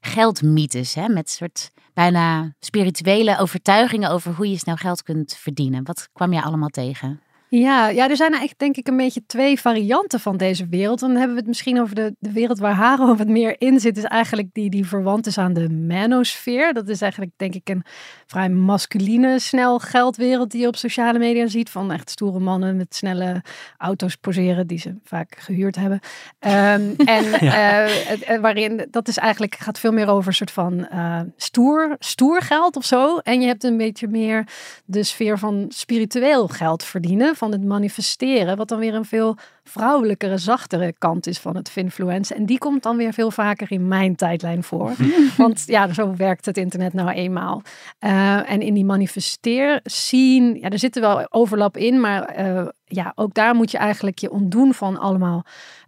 geldmythes. 0.01 0.95
Hè? 0.95 1.09
Met 1.09 1.31
soort 1.31 1.71
bijna 1.95 2.55
spirituele 2.61 3.39
overtuigingen 3.39 4.11
over 4.11 4.33
hoe 4.35 4.51
je 4.51 4.59
snel 4.59 4.77
geld 4.77 5.03
kunt 5.03 5.37
verdienen. 5.39 5.85
Wat 5.85 6.09
kwam 6.13 6.33
jij 6.33 6.43
allemaal 6.43 6.69
tegen? 6.69 7.21
Ja, 7.61 7.89
ja, 7.89 8.09
er 8.09 8.17
zijn 8.17 8.31
eigenlijk 8.31 8.59
denk 8.59 8.77
ik 8.77 8.89
een 8.89 8.97
beetje 8.97 9.27
twee 9.27 9.61
varianten 9.61 10.21
van 10.21 10.37
deze 10.37 10.67
wereld. 10.67 11.01
Dan 11.01 11.11
hebben 11.11 11.31
we 11.31 11.39
het 11.39 11.47
misschien 11.47 11.81
over 11.81 11.95
de, 11.95 12.15
de 12.19 12.33
wereld 12.33 12.59
waar 12.59 12.75
Haro 12.75 13.17
wat 13.17 13.27
meer 13.27 13.55
in 13.59 13.81
zit. 13.81 13.97
Is 13.97 14.05
eigenlijk 14.05 14.49
die, 14.53 14.71
die 14.71 14.87
verwant 14.87 15.27
is 15.27 15.39
aan 15.39 15.53
de 15.53 15.71
manosfeer. 15.71 16.73
Dat 16.73 16.89
is 16.89 17.01
eigenlijk 17.01 17.33
denk 17.37 17.55
ik 17.55 17.69
een 17.69 17.83
vrij 18.27 18.49
masculine, 18.49 19.39
snel 19.39 19.79
geldwereld 19.79 20.51
die 20.51 20.61
je 20.61 20.67
op 20.67 20.77
sociale 20.77 21.19
media 21.19 21.47
ziet. 21.47 21.71
Van 21.71 21.93
echt 21.93 22.11
stoere 22.11 22.39
mannen 22.39 22.77
met 22.77 22.95
snelle 22.95 23.43
auto's 23.79 24.17
poseren 24.17 24.67
die 24.67 24.79
ze 24.79 24.95
vaak 25.05 25.37
gehuurd 25.39 25.77
hebben. 25.77 26.01
Um, 26.41 26.51
en 27.17 27.25
ja. 27.41 27.89
uh, 27.89 28.41
waarin, 28.41 28.87
dat 28.91 29.09
is 29.09 29.17
eigenlijk, 29.17 29.55
gaat 29.55 29.79
veel 29.79 29.93
meer 29.93 30.09
over 30.09 30.29
een 30.29 30.35
soort 30.35 30.51
van 30.51 30.89
uh, 30.93 31.21
stoer, 31.37 31.97
stoer 31.99 32.43
geld 32.43 32.77
of 32.77 32.85
zo. 32.85 33.19
En 33.19 33.41
je 33.41 33.47
hebt 33.47 33.65
een 33.65 33.77
beetje 33.77 34.09
meer 34.09 34.47
de 34.85 35.03
sfeer 35.03 35.39
van 35.39 35.67
spiritueel 35.69 36.49
geld 36.49 36.85
verdienen 36.85 37.37
van 37.45 37.53
het 37.53 37.65
manifesteren, 37.65 38.57
wat 38.57 38.69
dan 38.69 38.79
weer 38.79 38.95
een 38.95 39.05
veel 39.05 39.37
vrouwelijkere, 39.65 40.39
zachtere 40.39 40.95
kant 40.99 41.27
is 41.27 41.39
van 41.39 41.57
het 41.57 41.71
finfluence. 41.71 42.35
En 42.35 42.47
die 42.47 42.59
komt 42.59 42.83
dan 42.83 42.97
weer 42.97 43.13
veel 43.13 43.31
vaker 43.31 43.73
in 43.73 43.89
mijn 43.89 44.17
tijdlijn 44.17 44.63
voor. 44.63 44.93
Want 45.37 45.63
ja, 45.67 45.93
zo 45.93 46.15
werkt 46.17 46.47
het 46.47 46.57
internet 46.57 46.93
nou 46.93 47.11
eenmaal. 47.11 47.63
Uh, 48.01 48.51
en 48.51 48.61
in 48.61 48.75
die 48.75 48.85
manifesteer 48.85 49.81
scene, 49.83 50.61
ja, 50.61 50.69
er 50.69 50.79
zit 50.79 50.97
er 50.97 51.03
wel 51.03 51.27
overlap 51.31 51.77
in, 51.77 52.01
maar 52.01 52.39
uh, 52.39 52.69
ja, 52.85 53.13
ook 53.15 53.35
daar 53.35 53.55
moet 53.55 53.71
je 53.71 53.79
eigenlijk 53.79 54.19
je 54.19 54.31
ontdoen 54.31 54.75
van 54.75 54.99
allemaal 54.99 55.45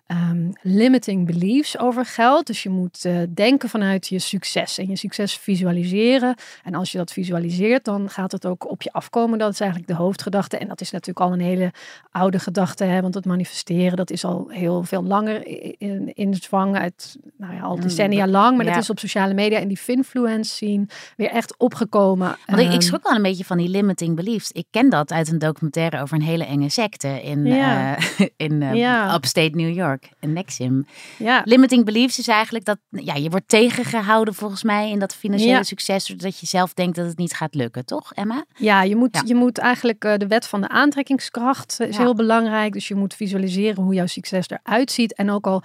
ehm, 0.07 0.51
limiting 0.63 1.27
beliefs 1.27 1.79
over 1.79 2.05
geld. 2.05 2.47
Dus 2.47 2.63
je 2.63 2.69
moet 2.71 3.05
eh, 3.05 3.17
denken 3.35 3.69
vanuit 3.69 4.09
je 4.09 4.19
succes 4.19 4.79
en 4.79 4.89
je 4.89 4.97
succes 4.97 5.37
visualiseren. 5.37 6.35
En 6.65 6.75
als 6.75 6.93
je 6.93 6.99
dat 6.99 7.13
visualiseert, 7.13 7.85
dan 7.85 8.11
gaat 8.11 8.33
het 8.33 8.47
ook 8.47 8.71
op 8.71 8.83
je 8.83 8.93
afkomen. 8.93 9.39
Dat 9.39 9.53
is 9.53 9.61
eigenlijk 9.61 9.91
de 9.91 9.97
hoofdgedachte. 9.97 10.59
En 10.59 10.69
dat 10.69 10.81
is 10.81 10.91
natuurlijk 10.91 11.27
al 11.27 11.33
een 11.33 11.41
hele 11.41 11.73
oude 12.11 12.39
gedachte, 12.39 12.85
hè, 12.85 13.01
want 13.01 13.15
het 13.15 13.25
manifesteren, 13.25 13.97
dat 13.97 14.11
is 14.11 14.25
al 14.25 14.47
heel 14.49 14.83
veel 14.83 15.03
langer 15.03 15.47
in, 15.79 16.11
in 16.15 16.35
zwang 16.35 16.77
uit, 16.77 17.17
nou 17.37 17.55
ja, 17.55 17.61
al 17.61 17.75
Mm, 17.77 17.83
decennia 17.83 18.27
lang. 18.27 18.57
Maar 18.57 18.67
ja. 18.67 18.73
dat 18.73 18.83
is 18.83 18.91
op 18.91 18.99
sociale 18.99 19.35
media 19.35 19.59
en 19.59 19.69
die 19.69 19.77
finfluence 19.77 20.55
zien 20.55 20.89
weer 21.17 21.31
echt 21.31 21.55
opgekomen. 21.59 22.37
Want 22.47 22.59
ik, 22.61 22.67
ik 22.67 22.73
Ehm, 22.73 22.81
schrok 22.81 23.03
wel 23.09 23.17
een 23.17 23.23
beetje 23.23 23.45
van 23.45 23.57
die 23.57 23.69
limiting 23.69 24.17
beliefs. 24.17 24.51
Ik 24.53 24.67
ken 24.71 24.91
dat 24.91 25.13
uit 25.13 25.29
een 25.33 25.39
documentaire 25.39 26.01
over 26.03 26.17
een 26.17 26.23
hele 26.23 26.45
enge 26.45 26.69
secte 26.69 27.23
in, 27.23 27.45
Ja. 27.45 27.97
eh, 27.97 28.27
in 28.47 28.63
eh, 28.63 29.13
upstate 29.15 29.51
New 29.57 29.75
York, 29.75 29.96
in 30.21 30.33
Nexim. 30.33 30.87
ja, 31.19 31.43
Limiting 31.45 31.85
beliefs 31.85 32.19
is 32.19 32.29
eigenlijk 32.29 32.65
dat 32.65 32.79
ja, 32.91 33.15
je 33.15 33.31
wordt 33.31 33.49
tegengehouden 33.49 34.35
volgens 34.35 34.63
mij 34.63 34.91
in 34.91 34.99
dat 34.99 35.15
financiële 35.15 35.51
Ja. 35.51 35.63
succes, 35.63 36.07
doordat 36.07 36.39
je 36.39 36.47
zelf 36.47 36.75
denkt 36.75 36.97
dat 36.97 37.07
het 37.07 37.19
niet 37.19 37.33
gaat 37.35 37.55
lukken, 37.55 37.85
toch 37.85 38.13
Emma? 38.15 38.45
Ja, 38.57 38.83
je 38.83 38.97
moet, 38.97 39.15
Ja. 39.15 39.23
je 39.25 39.35
moet 39.35 39.59
eigenlijk 39.59 40.05
eh, 40.05 40.17
de 40.17 40.27
wet 40.27 40.47
van 40.47 40.61
de 40.61 40.69
aantrekkingskracht 40.69 41.81
eh, 41.81 41.89
is 41.89 41.97
Ja. 41.97 42.03
heel 42.03 42.15
belangrijk. 42.15 42.73
Dus 42.73 42.89
je 42.89 42.95
moet 42.95 43.15
visualiseren 43.15 43.83
hoe 43.83 43.95
jouw 43.95 44.07
succes 44.07 44.47
eruit 44.49 44.91
ziet. 44.91 45.15
En 45.15 45.31
ook 45.31 45.47
al 45.47 45.63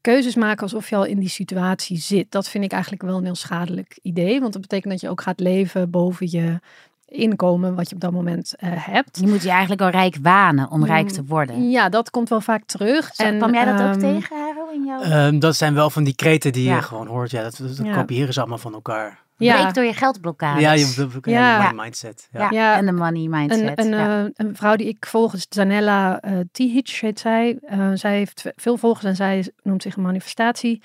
keuzes 0.00 0.34
maken 0.34 0.62
alsof 0.62 0.88
je 0.90 0.96
al 0.96 1.04
in 1.04 1.18
die 1.18 1.28
situatie 1.28 1.98
zit. 1.98 2.30
Dat 2.30 2.48
vind 2.48 2.64
ik 2.64 2.72
eigenlijk 2.72 3.02
wel 3.02 3.16
een 3.16 3.24
heel 3.24 3.34
schadelijk 3.34 3.98
idee. 4.02 4.40
Want 4.40 4.52
dat 4.52 4.62
betekent 4.62 4.92
dat 4.92 5.00
je 5.00 5.08
ook 5.08 5.20
gaat 5.22 5.40
leven 5.40 5.90
boven 5.90 6.30
je 6.30 6.58
inkomen 7.06 7.74
wat 7.74 7.88
je 7.88 7.94
op 7.94 8.00
dat 8.00 8.12
moment 8.12 8.54
eh, 8.56 8.68
hebt. 8.72 9.18
Je 9.20 9.26
moet 9.26 9.42
je 9.42 9.50
eigenlijk 9.50 9.80
al 9.80 9.88
rijk 9.88 10.16
wanen 10.22 10.70
om 10.70 10.84
rijk 10.84 11.06
Mm, 11.06 11.12
te 11.12 11.24
worden. 11.24 11.70
Ja, 11.70 11.88
dat 11.88 12.10
komt 12.10 12.28
wel 12.28 12.40
vaak 12.40 12.64
terug. 12.66 13.14
Zo, 13.14 13.22
en, 13.22 13.36
kwam 13.36 13.52
jij 13.52 13.64
dat 13.64 13.74
ook 13.74 13.80
ehm, 13.80 13.98
tegen, 13.98 14.36
Haro, 14.36 14.68
in 14.74 14.84
jouw... 14.84 15.00
Ehm, 15.00 15.38
dat 15.38 15.56
zijn 15.56 15.74
wel 15.74 15.90
van 15.90 16.04
die 16.04 16.14
kreten 16.14 16.52
die 16.52 16.64
Ja. 16.68 16.74
je 16.74 16.82
gewoon 16.82 17.06
hoort. 17.06 17.30
Ja, 17.30 17.42
dat, 17.42 17.56
dat 17.56 17.76
Ja. 17.82 17.94
kopiëren 17.94 18.32
ze 18.32 18.40
allemaal 18.40 18.58
van 18.58 18.72
elkaar. 18.74 19.22
Ja, 19.36 19.60
Breek 19.60 19.74
door 19.74 19.84
je 19.84 19.92
geldblokkades. 19.94 20.62
Ja, 20.62 20.72
je, 20.72 21.06
Ja. 21.22 21.56
money 21.58 21.84
mindset. 21.84 22.28
Ja. 22.32 22.40
Ja, 22.40 22.48
Ja. 22.50 22.76
en 22.76 22.86
de 22.86 22.92
money 22.92 23.28
mindset. 23.28 23.78
Een, 23.78 23.92
een, 23.92 23.98
ja. 23.98 24.24
eh, 24.24 24.30
een 24.34 24.56
vrouw 24.56 24.76
die 24.76 24.86
ik 24.88 25.06
volg 25.06 25.34
is 25.34 25.46
Zanella 25.48 26.20
eh 26.20 26.32
Tihic, 26.52 26.88
heet 27.00 27.20
zij. 27.20 27.58
Eh, 27.62 27.90
zij 27.94 28.16
heeft 28.16 28.44
veel 28.56 28.76
volgers 28.76 29.04
en 29.04 29.16
zij 29.16 29.50
noemt 29.62 29.82
zich 29.82 29.96
een 29.96 30.02
manifestatie 30.02 30.82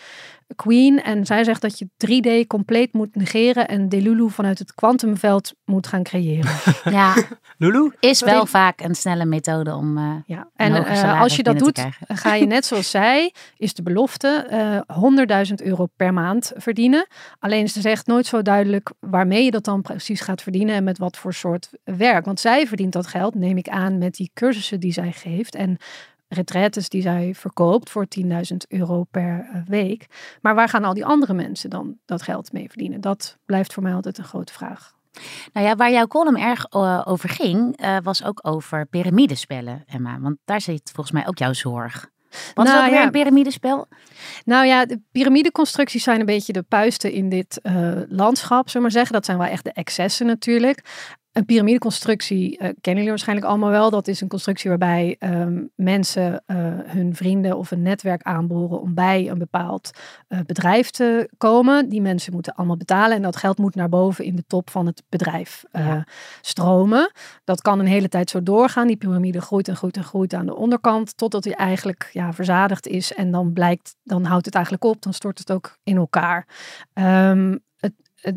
queen. 0.56 1.03
En 1.03 1.25
zij 1.25 1.44
zegt 1.44 1.62
dat 1.62 1.79
je 1.79 1.88
3D 2.44 2.48
compleet 2.48 2.94
moet 2.94 3.15
negeren 3.15 3.68
en 3.68 3.89
Delulu 3.89 4.29
vanuit 4.29 4.60
het 4.60 4.74
kwantumveld 4.74 5.53
moet 5.65 5.88
gaan 5.88 6.03
creëren. 6.03 6.51
ja, 7.00 7.24
Lulu? 7.58 7.94
is 8.00 8.22
wel 8.22 8.46
vaak 8.46 8.82
een 8.82 8.96
snelle 8.96 9.25
methode 9.25 9.75
om 9.75 9.98
eh, 9.98 10.03
Ja. 10.25 10.50
En 10.56 10.86
eh, 10.86 11.22
als 11.22 11.36
je 11.36 11.44
dat 11.44 11.60
doet, 11.60 11.86
ga 12.08 12.34
je 12.34 12.46
net 12.46 12.65
zoals 12.70 12.89
zij, 12.89 13.34
is 13.58 13.74
de 13.74 13.84
belofte 13.84 14.46
eh 14.50 15.48
100.000 15.48 15.53
euro 15.63 15.86
per 15.96 16.13
maand 16.13 16.51
verdienen. 16.56 17.08
Alleen 17.39 17.68
ze 17.68 17.82
zegt 17.82 18.08
nooit 18.08 18.25
zo 18.25 18.41
duidelijk 18.41 18.91
waarmee 19.00 19.44
je 19.44 19.51
dat 19.51 19.63
dan 19.63 19.82
precies 19.82 20.22
gaat 20.22 20.41
verdienen 20.41 20.75
en 20.75 20.84
met 20.84 20.98
wat 20.98 21.18
voor 21.18 21.34
soort 21.34 21.70
werk. 21.84 22.25
Want 22.25 22.39
zij 22.39 22.68
verdient 22.68 22.94
dat 22.94 23.08
geld, 23.08 23.36
neem 23.36 23.58
ik 23.58 23.70
aan, 23.70 23.98
met 23.98 24.15
die 24.15 24.32
cursussen 24.34 24.79
die 24.79 24.94
zij 24.94 25.12
geeft 25.12 25.56
en 25.56 25.77
retraites 26.29 26.89
die 26.89 27.01
zij 27.01 27.33
verkoopt 27.36 27.89
voor 27.89 28.05
10.000 28.19 28.27
euro 28.67 29.03
per 29.03 29.50
eh, 29.53 29.62
week. 29.67 30.05
Maar 30.41 30.55
waar 30.55 30.69
gaan 30.69 30.83
al 30.83 30.93
die 30.93 31.05
andere 31.05 31.33
mensen 31.33 31.69
dan 31.69 31.98
dat 32.05 32.21
geld 32.21 32.51
mee 32.51 32.69
verdienen? 32.69 33.01
Dat 33.01 33.38
blijft 33.45 33.74
voor 33.74 33.83
mij 33.83 33.93
altijd 33.93 34.17
een 34.17 34.24
grote 34.24 34.53
vraag. 34.53 34.98
Nou 35.53 35.67
ja, 35.67 35.75
waar 35.75 35.91
jouw 35.91 36.07
column 36.07 36.38
erg 36.38 36.65
eh, 36.65 37.01
over 37.05 37.29
ging, 37.29 37.77
eh, 37.77 37.98
was 38.03 38.24
ook 38.24 38.39
over 38.41 38.86
piramidespellen, 38.86 39.83
Emma. 39.88 40.19
Want 40.19 40.38
daar 40.45 40.62
zit 40.62 40.91
volgens 40.93 41.12
mij 41.12 41.27
ook 41.27 41.38
jouw 41.38 41.53
zorg. 41.53 42.09
Wat 42.53 42.65
is 42.65 42.71
Nou, 42.71 42.83
ook 42.83 42.89
weer 42.89 43.00
ja. 43.00 43.05
een 43.05 43.12
piramidespel? 43.12 43.88
Nou 44.45 44.65
ja, 44.65 44.86
de 44.86 45.01
piramideconstructies 45.12 46.03
zijn 46.03 46.19
een 46.19 46.25
beetje 46.25 46.53
de 46.53 46.62
puisten 46.62 47.12
in 47.12 47.29
dit 47.29 47.59
landschap, 48.09 48.69
zullen 48.69 48.74
we 48.74 48.79
maar 48.79 48.91
zeggen. 48.91 49.13
Dat 49.13 49.25
zijn 49.25 49.38
wel 49.38 49.48
echt 49.48 49.63
de 49.63 49.71
excessen 49.71 50.25
natuurlijk. 50.25 50.81
Een 51.39 51.46
piramideconstructie 51.46 52.51
eh, 52.51 52.58
kennen 52.58 52.79
jullie 52.84 53.10
waarschijnlijk 53.10 53.48
allemaal 53.48 53.69
wel. 53.69 53.89
Dat 53.89 54.08
is 54.08 54.22
een 54.22 54.27
constructie 54.27 54.69
waarbij 54.69 55.15
ehm, 55.19 55.63
mensen 55.75 56.43
eh, 56.46 56.58
hun 56.86 57.15
vrienden 57.15 57.58
of 57.58 57.72
een 57.72 57.81
netwerk 57.81 58.22
aanboren 58.22 58.81
om 58.81 58.93
bij 58.93 59.29
een 59.29 59.38
bepaald 59.38 59.91
eh, 60.27 60.39
bedrijf 60.46 60.89
te 60.89 61.29
komen. 61.38 61.89
Die 61.89 62.01
mensen 62.01 62.34
moeten 62.34 62.53
allemaal 62.55 62.77
betalen 62.77 63.15
en 63.15 63.22
dat 63.22 63.36
geld 63.36 63.58
moet 63.58 63.75
naar 63.75 63.89
boven 63.89 64.25
in 64.25 64.36
de 64.36 64.43
top 64.48 64.69
van 64.69 64.86
het 64.86 65.03
bedrijf 65.10 65.63
Ja. 65.72 66.08
stromen. 66.41 67.12
Dat 67.43 67.62
kan 67.62 67.79
een 67.79 67.86
hele 67.86 68.10
tijd 68.10 68.29
zo 68.29 68.43
doorgaan. 68.43 68.88
Die 68.88 68.98
piramide 68.98 69.41
groeit 69.41 69.67
en 69.67 69.75
groeit 69.75 69.98
en 69.98 70.03
groeit 70.03 70.34
aan 70.34 70.46
de 70.46 70.55
onderkant 70.55 71.17
totdat 71.17 71.43
hij 71.43 71.53
eigenlijk 71.53 72.10
ja, 72.13 72.34
verzadigd 72.34 72.88
is 72.88 73.13
en 73.13 73.31
dan 73.31 73.53
blijkt, 73.53 73.96
dan 74.03 74.24
houdt 74.24 74.46
het 74.46 74.55
eigenlijk 74.55 74.84
op, 74.84 75.01
dan 75.01 75.13
stort 75.13 75.39
het 75.39 75.51
ook 75.51 75.77
in 75.84 75.98
elkaar. 75.98 76.48
Ehm, 76.93 77.55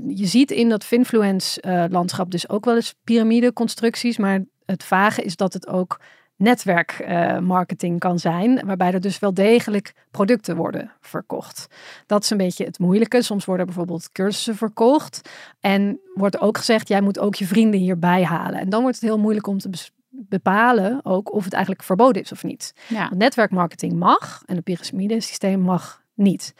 je 0.07 0.27
ziet 0.27 0.51
in 0.51 0.69
dat 0.69 0.85
Finfluence 0.85 1.61
eh, 1.61 1.85
landschap 1.89 2.31
dus 2.31 2.49
ook 2.49 2.65
wel 2.65 2.75
eens 2.75 2.95
piramideconstructies, 3.05 4.17
maar 4.17 4.45
het 4.65 4.85
vage 4.85 5.23
is 5.23 5.37
dat 5.37 5.53
het 5.53 5.67
ook 5.67 6.01
netwerkmarketing 6.37 7.99
kan 7.99 8.19
zijn, 8.19 8.67
waarbij 8.67 8.93
er 8.93 9.01
dus 9.01 9.19
wel 9.19 9.35
degelijk 9.35 9.95
producten 10.11 10.57
worden 10.57 10.93
verkocht. 11.01 11.67
Dat 12.07 12.23
is 12.23 12.31
een 12.31 12.37
beetje 12.37 12.65
het 12.65 12.79
moeilijke. 12.79 13.23
Soms 13.23 13.45
worden 13.45 13.67
bijvoorbeeld 13.67 14.13
cursussen 14.13 14.57
verkocht 14.57 15.31
en 15.61 16.01
wordt 16.15 16.41
ook 16.41 16.59
gezegd, 16.59 16.89
jij 16.89 17.01
moet 17.01 17.19
ook 17.19 17.35
je 17.35 17.47
vrienden 17.47 17.81
hierbij 17.81 18.25
halen. 18.25 18.61
En 18.61 18.69
dan 18.69 18.83
wordt 18.83 18.97
het 18.97 19.05
heel 19.05 19.19
moeilijk 19.19 19.47
om 19.47 19.59
te 19.59 19.71
bepalen 20.09 21.01
ook 21.03 21.33
of 21.33 21.45
het 21.45 21.53
eigenlijk 21.53 21.85
verboden 21.85 22.23
is 22.23 22.33
of 22.33 22.45
niet. 22.45 22.75
Ja. 22.89 23.11
Netwerkmarketing 23.15 23.93
mag 23.93 24.43
en 24.47 24.57
een 24.57 24.63
piramidesysteem 24.63 25.61
mag 25.61 26.03
niet. 26.15 26.55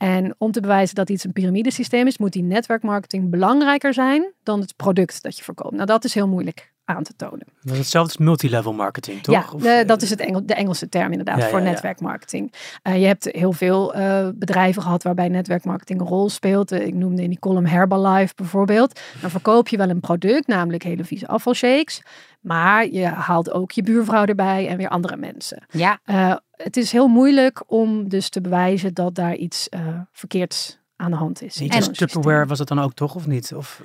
En 0.00 0.34
om 0.38 0.52
te 0.52 0.60
bewijzen 0.60 0.94
dat 0.94 1.10
iets 1.10 1.24
een 1.24 1.32
piramidesysteem 1.32 2.06
is, 2.06 2.18
moet 2.18 2.32
die 2.32 2.42
netwerkmarketing 2.42 3.30
belangrijker 3.30 3.94
zijn 3.94 4.32
dan 4.42 4.60
het 4.60 4.76
product 4.76 5.22
dat 5.22 5.36
je 5.36 5.42
verkoopt. 5.44 5.74
Nou, 5.74 5.86
dat 5.86 6.04
is 6.04 6.14
heel 6.14 6.28
moeilijk 6.28 6.72
aan 6.84 7.02
te 7.02 7.16
tonen. 7.16 7.46
Dat 7.62 7.72
is 7.72 7.78
hetzelfde 7.78 8.12
als 8.16 8.26
multilevel 8.26 8.72
marketing, 8.72 9.22
toch? 9.22 9.34
Ja, 9.34 9.44
Of, 9.54 9.62
de- 9.62 9.68
eh, 9.68 9.86
dat 9.86 10.02
is 10.02 10.10
het 10.10 10.20
Engel, 10.20 10.46
de 10.46 10.54
Engelse 10.54 10.88
term 10.88 11.10
inderdaad 11.10 11.38
Ja, 11.38 11.48
voor 11.48 11.58
ja, 11.58 11.64
ja. 11.64 11.70
netwerkmarketing. 11.70 12.52
Eh, 12.82 13.00
je 13.00 13.06
hebt 13.06 13.24
heel 13.32 13.52
veel 13.52 13.94
eh, 13.94 14.28
bedrijven 14.34 14.82
gehad 14.82 15.02
waarbij 15.02 15.28
netwerkmarketing 15.28 16.00
een 16.00 16.06
rol 16.06 16.28
speelt. 16.28 16.72
Eh, 16.72 16.86
ik 16.86 16.94
noemde 16.94 17.22
in 17.22 17.28
die 17.28 17.38
column 17.38 17.66
Herbalife 17.66 18.32
bijvoorbeeld. 18.36 19.00
Dan 19.20 19.30
verkoop 19.30 19.68
je 19.68 19.76
wel 19.76 19.88
een 19.90 20.00
product, 20.00 20.46
namelijk 20.46 20.82
hele 20.82 21.04
vieze 21.04 21.26
afvalshakes. 21.26 22.02
Maar 22.40 22.86
je 22.86 23.04
haalt 23.04 23.50
ook 23.52 23.70
je 23.70 23.82
buurvrouw 23.82 24.24
erbij 24.24 24.68
en 24.68 24.76
weer 24.76 24.88
andere 24.88 25.16
mensen. 25.16 25.62
Ja, 25.70 25.98
Eh, 26.04 26.36
het 26.62 26.76
is 26.76 26.92
heel 26.92 27.08
moeilijk 27.08 27.62
om 27.66 28.08
dus 28.08 28.28
te 28.28 28.40
bewijzen 28.40 28.94
dat 28.94 29.14
daar 29.14 29.34
iets 29.34 29.68
eh, 29.68 29.80
verkeerds 30.12 30.78
aan 30.96 31.10
de 31.10 31.16
hand 31.16 31.42
is. 31.42 31.56
Niet 31.56 31.74
als. 31.74 31.88
Tupperware 31.92 32.46
was 32.46 32.58
dat 32.58 32.68
dan 32.68 32.80
ook 32.80 32.94
toch, 32.94 33.14
of 33.14 33.26
niet? 33.26 33.52
Of, 33.54 33.82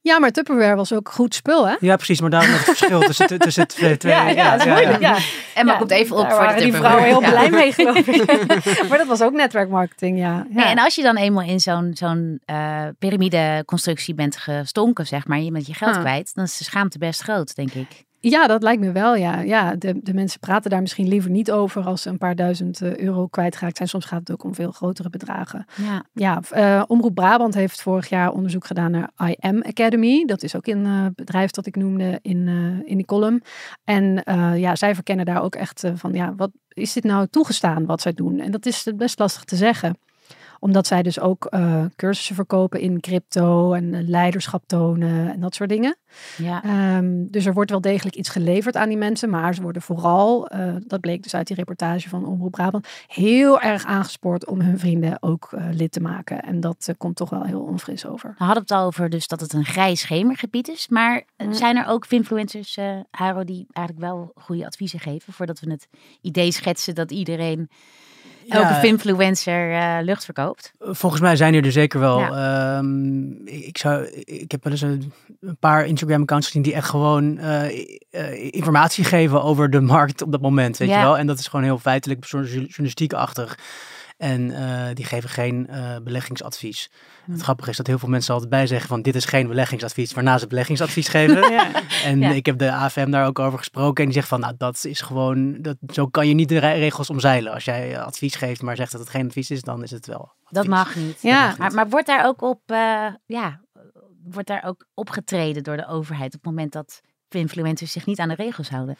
Ja, 0.00 0.18
maar 0.18 0.30
Tupperware 0.30 0.74
was 0.76 0.92
ook 0.92 1.08
goed 1.10 1.34
spul, 1.34 1.68
hè? 1.68 1.74
ja, 1.80 1.96
precies, 1.96 2.20
maar 2.20 2.30
daarom 2.30 2.50
het 2.52 2.60
verschil 2.60 3.00
tussen, 3.00 3.38
tussen 3.38 3.62
het 3.62 3.70
twee. 3.70 3.96
twee 4.02 4.12
Ja, 4.12 4.28
ja, 4.28 4.50
dat 4.56 4.66
is 4.66 4.72
moeilijk. 4.72 5.00
Ja. 5.00 5.16
Emma 5.54 5.72
Ja, 5.72 5.78
komt 5.78 5.90
even 5.90 6.16
op 6.16 6.28
daar 6.28 6.44
voor 6.50 6.56
de 6.58 6.62
die 6.62 6.72
vrouwen 6.72 7.04
heel 7.04 7.20
Ja. 7.20 7.30
blij 7.30 7.50
mee, 7.50 7.72
geloof 7.78 7.96
ik. 8.06 8.26
maar 8.88 8.98
dat 8.98 9.06
was 9.06 9.22
ook 9.22 9.32
netwerkmarketing, 9.32 10.18
ja. 10.18 10.24
ja. 10.32 10.44
Nee, 10.48 10.64
en 10.64 10.78
als 10.78 10.94
je 10.94 11.02
dan 11.02 11.16
eenmaal 11.16 11.44
in 11.48 11.60
zo'n 11.60 11.90
zo'n 11.94 12.40
eh 12.44 12.84
piramideconstructie 12.98 14.14
bent 14.14 14.36
gestonken, 14.36 15.06
zeg 15.06 15.26
maar, 15.26 15.38
je 15.40 15.50
bent 15.50 15.66
je 15.66 15.74
geld 15.74 15.94
Ah. 15.94 16.00
kwijt, 16.00 16.34
dan 16.34 16.44
is 16.44 16.58
de 16.58 16.64
schaamte 16.64 16.98
best 16.98 17.20
groot, 17.22 17.54
denk 17.54 17.72
ik. 17.72 18.04
Ja, 18.30 18.46
dat 18.46 18.62
lijkt 18.62 18.82
me 18.82 18.92
wel, 18.92 19.16
ja. 19.16 19.40
ja 19.40 19.76
de, 19.76 20.00
de 20.02 20.14
mensen 20.14 20.40
praten 20.40 20.70
daar 20.70 20.80
misschien 20.80 21.08
liever 21.08 21.30
niet 21.30 21.50
over 21.50 21.84
als 21.84 22.02
ze 22.02 22.08
een 22.08 22.18
paar 22.18 22.34
duizend 22.34 22.80
eh, 22.80 22.96
euro 22.96 23.26
kwijtgeraakt 23.26 23.76
zijn. 23.76 23.88
Soms 23.88 24.04
gaat 24.04 24.18
het 24.18 24.32
ook 24.32 24.44
om 24.44 24.54
veel 24.54 24.70
grotere 24.70 25.10
bedragen. 25.10 25.66
Ja. 25.76 26.04
Ja, 26.12 26.40
eh, 26.50 26.82
Omroep 26.86 27.14
Brabant 27.14 27.54
heeft 27.54 27.82
vorig 27.82 28.08
jaar 28.08 28.32
onderzoek 28.32 28.66
gedaan 28.66 28.90
naar 28.90 29.10
IM 29.16 29.62
Academy. 29.62 30.24
Dat 30.24 30.42
is 30.42 30.56
ook 30.56 30.66
een 30.66 30.84
eh, 30.84 31.06
bedrijf 31.14 31.50
dat 31.50 31.66
ik 31.66 31.76
noemde 31.76 32.18
in, 32.22 32.48
in 32.84 32.96
die 32.96 33.06
column. 33.06 33.42
En 33.84 34.22
ja, 34.56 34.76
zij 34.76 34.94
verkennen 34.94 35.24
daar 35.24 35.42
ook 35.42 35.54
echt 35.54 35.84
van, 35.94 36.12
ja, 36.12 36.34
wat 36.36 36.50
is 36.68 36.92
dit 36.92 37.04
nou 37.04 37.26
toegestaan 37.30 37.86
wat 37.86 38.00
zij 38.00 38.12
doen? 38.12 38.40
En 38.40 38.50
dat 38.50 38.66
is 38.66 38.86
best 38.96 39.18
lastig 39.18 39.44
te 39.44 39.56
zeggen 39.56 39.96
omdat 40.58 40.86
zij 40.86 41.02
dus 41.02 41.20
ook 41.20 41.44
eh, 41.44 41.84
cursussen 41.96 42.34
verkopen 42.34 42.80
in 42.80 43.00
crypto 43.00 43.72
en 43.72 43.94
eh, 43.94 44.00
leiderschap 44.08 44.62
tonen 44.66 45.32
en 45.32 45.40
dat 45.40 45.54
soort 45.54 45.68
dingen. 45.68 45.96
Ja. 46.36 46.62
Ehm, 46.62 47.26
dus 47.30 47.46
er 47.46 47.54
wordt 47.54 47.70
wel 47.70 47.80
degelijk 47.80 48.16
iets 48.16 48.28
geleverd 48.28 48.76
aan 48.76 48.88
die 48.88 48.98
mensen, 48.98 49.30
maar 49.30 49.54
ze 49.54 49.62
worden 49.62 49.82
vooral, 49.82 50.48
eh, 50.48 50.74
dat 50.86 51.00
bleek 51.00 51.22
dus 51.22 51.34
uit 51.34 51.46
die 51.46 51.56
reportage 51.56 52.08
van 52.08 52.26
Omroep 52.26 52.50
Brabant, 52.50 52.88
heel 53.06 53.60
erg 53.60 53.84
aangespoord 53.84 54.46
om 54.46 54.60
hun 54.60 54.78
vrienden 54.78 55.22
ook 55.22 55.48
lid 55.70 55.92
te 55.92 56.00
maken. 56.00 56.42
En 56.42 56.60
dat 56.60 56.94
komt 56.98 57.16
toch 57.16 57.30
wel 57.30 57.42
heel 57.42 57.60
onfris 57.60 58.06
over. 58.06 58.34
We 58.38 58.44
hadden 58.44 58.62
het 58.62 58.72
al 58.72 58.84
over 58.86 59.08
dus 59.10 59.26
dat 59.26 59.40
het 59.40 59.52
een 59.52 59.64
grijs 59.64 60.00
schemergebied 60.00 60.68
is. 60.68 60.88
Maar 60.88 61.24
Mm. 61.36 61.52
zijn 61.52 61.76
er 61.76 61.86
ook 61.86 62.06
influencers, 62.08 62.78
Haro, 63.10 63.44
die 63.44 63.66
eigenlijk 63.72 64.06
wel 64.06 64.32
goede 64.34 64.66
adviezen 64.66 65.00
geven 65.00 65.32
voordat 65.32 65.60
we 65.60 65.70
het 65.70 65.88
idee 66.20 66.52
schetsen 66.52 66.94
dat 66.94 67.10
iedereen 67.10 67.68
elke 68.48 68.74
finfluencer 68.74 69.70
uh, 69.70 69.96
lucht 70.02 70.24
verkoopt. 70.24 70.72
Volgens 70.78 71.22
mij 71.22 71.36
zijn 71.36 71.54
er 71.54 71.64
er 71.64 71.72
zeker 71.72 72.00
wel. 72.00 72.20
Ehm, 72.20 73.30
ik, 73.44 73.78
zou, 73.78 74.06
ik 74.24 74.50
heb 74.50 74.64
wel 74.64 74.72
eens 74.72 74.82
een, 74.82 75.12
paar 75.60 75.86
Instagram-accounts 75.86 76.46
gezien 76.46 76.62
die 76.62 76.74
echt 76.74 76.88
gewoon 76.88 77.40
informatie 78.50 79.04
geven 79.04 79.42
over 79.42 79.70
de 79.70 79.80
markt 79.80 80.22
op 80.22 80.32
dat 80.32 80.40
moment, 80.40 80.76
weet 80.76 80.88
je 80.88 80.94
wel. 80.94 81.18
En 81.18 81.26
dat 81.26 81.38
is 81.38 81.46
gewoon 81.46 81.64
heel 81.64 81.78
feitelijk, 81.78 82.24
journalistiek-achtig. 82.24 83.58
En 84.16 84.40
uh, 84.40 84.86
die 84.92 85.04
geven 85.04 85.28
geen 85.28 85.66
uh, 85.70 85.96
beleggingsadvies. 86.02 86.90
Hm. 87.24 87.32
Het 87.32 87.40
grappige 87.40 87.70
is 87.70 87.76
dat 87.76 87.86
heel 87.86 87.98
veel 87.98 88.08
mensen 88.08 88.32
altijd 88.32 88.50
bij 88.50 88.66
zeggen 88.66 88.88
van 88.88 89.02
dit 89.02 89.14
is 89.14 89.24
geen 89.24 89.48
beleggingsadvies, 89.48 90.12
waarna 90.12 90.38
ze 90.38 90.46
beleggingsadvies 90.46 91.08
geven. 91.08 91.50
ja. 91.52 91.70
En 92.04 92.18
ja. 92.18 92.30
ik 92.30 92.46
heb 92.46 92.58
de 92.58 92.72
AFM 92.72 93.10
daar 93.10 93.26
ook 93.26 93.38
over 93.38 93.58
gesproken 93.58 94.04
en 94.04 94.04
die 94.04 94.18
zegt 94.18 94.28
van 94.28 94.40
nou 94.40 94.54
dat 94.58 94.84
is 94.84 95.00
gewoon, 95.00 95.62
dat, 95.62 95.76
zo 95.88 96.06
kan 96.06 96.28
je 96.28 96.34
niet 96.34 96.48
de 96.48 96.58
regels 96.58 97.10
omzeilen. 97.10 97.52
Als 97.52 97.64
jij 97.64 98.00
advies 98.00 98.34
geeft 98.34 98.62
maar 98.62 98.76
zegt 98.76 98.92
dat 98.92 99.00
het 99.00 99.10
geen 99.10 99.26
advies 99.26 99.50
is, 99.50 99.62
dan 99.62 99.82
is 99.82 99.90
het 99.90 100.06
wel 100.06 100.18
advies. 100.18 100.50
Dat 100.50 100.66
mag 100.66 100.96
niet. 100.96 101.22
Ja. 101.22 101.54
Maar, 101.58 101.74
maar, 101.74 101.88
wordt 101.88 102.06
daar 102.06 102.26
ook 102.26 102.42
op, 102.42 102.60
uh, 102.66 103.08
ja, 103.26 103.60
wordt 104.24 104.48
daar 104.48 104.64
ook 104.64 104.86
opgetreden 104.94 105.62
door 105.62 105.76
de 105.76 105.86
overheid 105.86 106.34
op 106.34 106.40
het 106.40 106.50
moment 106.50 106.72
dat 106.72 107.00
influencers 107.34 107.92
zich 107.92 108.06
niet 108.06 108.18
aan 108.18 108.28
de 108.28 108.34
regels 108.34 108.68
houden? 108.68 108.96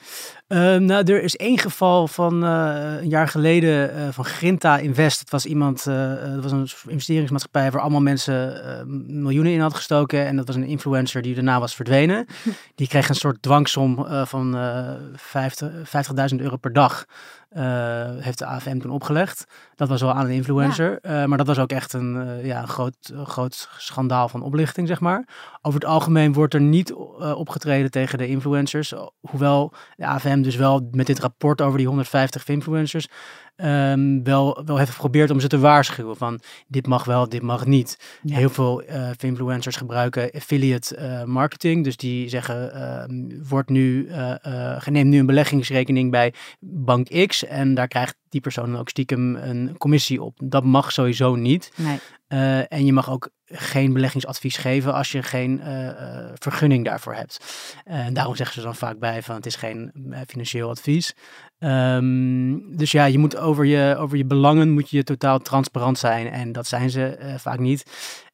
Uh, 0.48 0.76
nou, 0.76 1.12
er 1.12 1.22
is 1.22 1.36
één 1.36 1.58
geval 1.58 2.08
van 2.08 2.44
uh, 2.44 2.94
een 3.00 3.08
jaar 3.08 3.28
geleden 3.28 3.96
uh, 3.96 4.08
van 4.10 4.24
Grinta 4.24 4.78
Invest. 4.78 5.20
Het 5.20 5.30
was 5.30 5.46
iemand, 5.46 5.84
dat 5.84 6.42
was 6.42 6.52
een 6.52 6.68
investeringsmaatschappij 6.88 7.70
waar 7.70 7.80
allemaal 7.80 8.00
mensen 8.00 8.62
miljoenen 9.06 9.52
in 9.52 9.60
had 9.60 9.74
gestoken. 9.74 10.26
En 10.26 10.36
dat 10.36 10.46
was 10.46 10.56
een 10.56 10.66
influencer 10.66 11.22
die 11.22 11.34
daarna 11.34 11.60
was 11.60 11.74
verdwenen. 11.74 12.26
Die 12.74 12.88
kreeg 12.88 13.08
een 13.08 13.14
soort 13.14 13.42
dwangsom 13.42 14.06
van 14.26 14.56
50.000 14.56 15.18
50 15.82 16.38
euro 16.38 16.56
per 16.56 16.72
dag. 16.72 17.06
Uh, 17.56 17.62
heeft 18.18 18.38
de 18.38 18.46
AFM 18.46 18.78
toen 18.78 18.90
opgelegd. 18.90 19.44
Dat 19.74 19.88
was 19.88 20.00
wel 20.00 20.12
aan 20.12 20.24
een 20.24 20.30
influencer. 20.30 20.98
Ja. 21.02 21.22
Uh, 21.22 21.28
maar 21.28 21.38
dat 21.38 21.46
was 21.46 21.58
ook 21.58 21.70
echt 21.70 21.92
een, 21.92 22.14
uh, 22.14 22.46
ja, 22.46 22.66
groot, 22.66 23.12
groot 23.24 23.68
schandaal 23.78 24.28
van 24.28 24.42
oplichting, 24.42 24.88
zeg 24.88 25.00
maar. 25.00 25.28
Over 25.62 25.80
het 25.80 25.88
algemeen 25.88 26.32
wordt 26.32 26.54
er 26.54 26.60
niet 26.60 26.92
opgetreden 27.18 27.90
tegen 27.90 28.18
de 28.18 28.26
influencers. 28.26 28.94
Hoewel 29.20 29.72
de 29.96 30.06
AFM 30.06 30.42
dus 30.42 30.56
wel 30.56 30.88
met 30.90 31.06
dit 31.06 31.18
rapport 31.18 31.60
over 31.60 31.78
die 31.78 31.86
150 31.86 32.48
influencers 32.48 33.08
um, 33.56 34.24
wel, 34.24 34.62
wel 34.64 34.76
heeft 34.76 34.90
geprobeerd 34.90 35.30
om 35.30 35.40
ze 35.40 35.48
te 35.48 35.58
waarschuwen 35.58 36.16
van 36.16 36.40
dit 36.66 36.86
mag 36.86 37.04
wel, 37.04 37.28
dit 37.28 37.42
mag 37.42 37.66
niet. 37.66 38.18
Heel 38.22 38.50
veel 38.50 38.82
uh, 38.82 39.10
influencers 39.18 39.76
gebruiken 39.76 40.30
affiliate 40.30 40.96
uh, 40.98 41.24
marketing, 41.24 41.84
dus 41.84 41.96
die 41.96 42.28
zeggen 42.28 42.72
uh, 42.74 43.48
wordt 43.48 43.68
nu, 43.68 44.08
uh, 44.08 44.86
neem 44.86 45.08
nu 45.08 45.18
een 45.18 45.26
beleggingsrekening 45.26 46.10
bij 46.10 46.34
bank 46.60 47.26
X 47.26 47.44
en 47.44 47.74
daar 47.74 47.88
krijgt 47.88 48.16
die 48.28 48.40
persoon 48.40 48.70
dan 48.70 48.80
ook 48.80 48.88
stiekem 48.88 49.36
een 49.36 49.74
commissie 49.78 50.22
op. 50.22 50.40
Dat 50.44 50.64
mag 50.64 50.92
sowieso 50.92 51.34
niet. 51.34 51.72
Nee. 51.76 51.98
en 52.68 52.84
je 52.86 52.92
mag 52.92 53.10
ook 53.10 53.30
geen 53.48 53.92
beleggingsadvies 53.92 54.56
geven 54.56 54.94
als 54.94 55.12
je 55.12 55.22
geen 55.22 55.60
uh, 55.64 55.90
vergunning 56.34 56.84
daarvoor 56.84 57.14
hebt. 57.14 57.44
En 57.84 58.14
daarom 58.14 58.36
zeggen 58.36 58.54
ze 58.54 58.62
dan 58.62 58.74
vaak 58.74 58.98
bij 58.98 59.22
van 59.22 59.34
het 59.34 59.46
is 59.46 59.56
geen 59.56 59.92
financieel 60.26 60.70
advies. 60.70 61.14
Um, 61.58 62.76
dus 62.76 62.90
ja, 62.90 63.04
je 63.04 63.18
moet 63.18 63.36
over 63.36 63.64
je, 63.64 63.96
over 63.98 64.16
je 64.16 64.24
belangen 64.24 64.70
moet 64.70 64.90
je 64.90 65.02
totaal 65.02 65.38
transparant 65.38 65.98
zijn. 65.98 66.30
En 66.30 66.52
dat 66.52 66.66
zijn 66.66 66.90
ze 66.90 67.18
uh, 67.20 67.34
vaak 67.34 67.58
niet. 67.58 67.84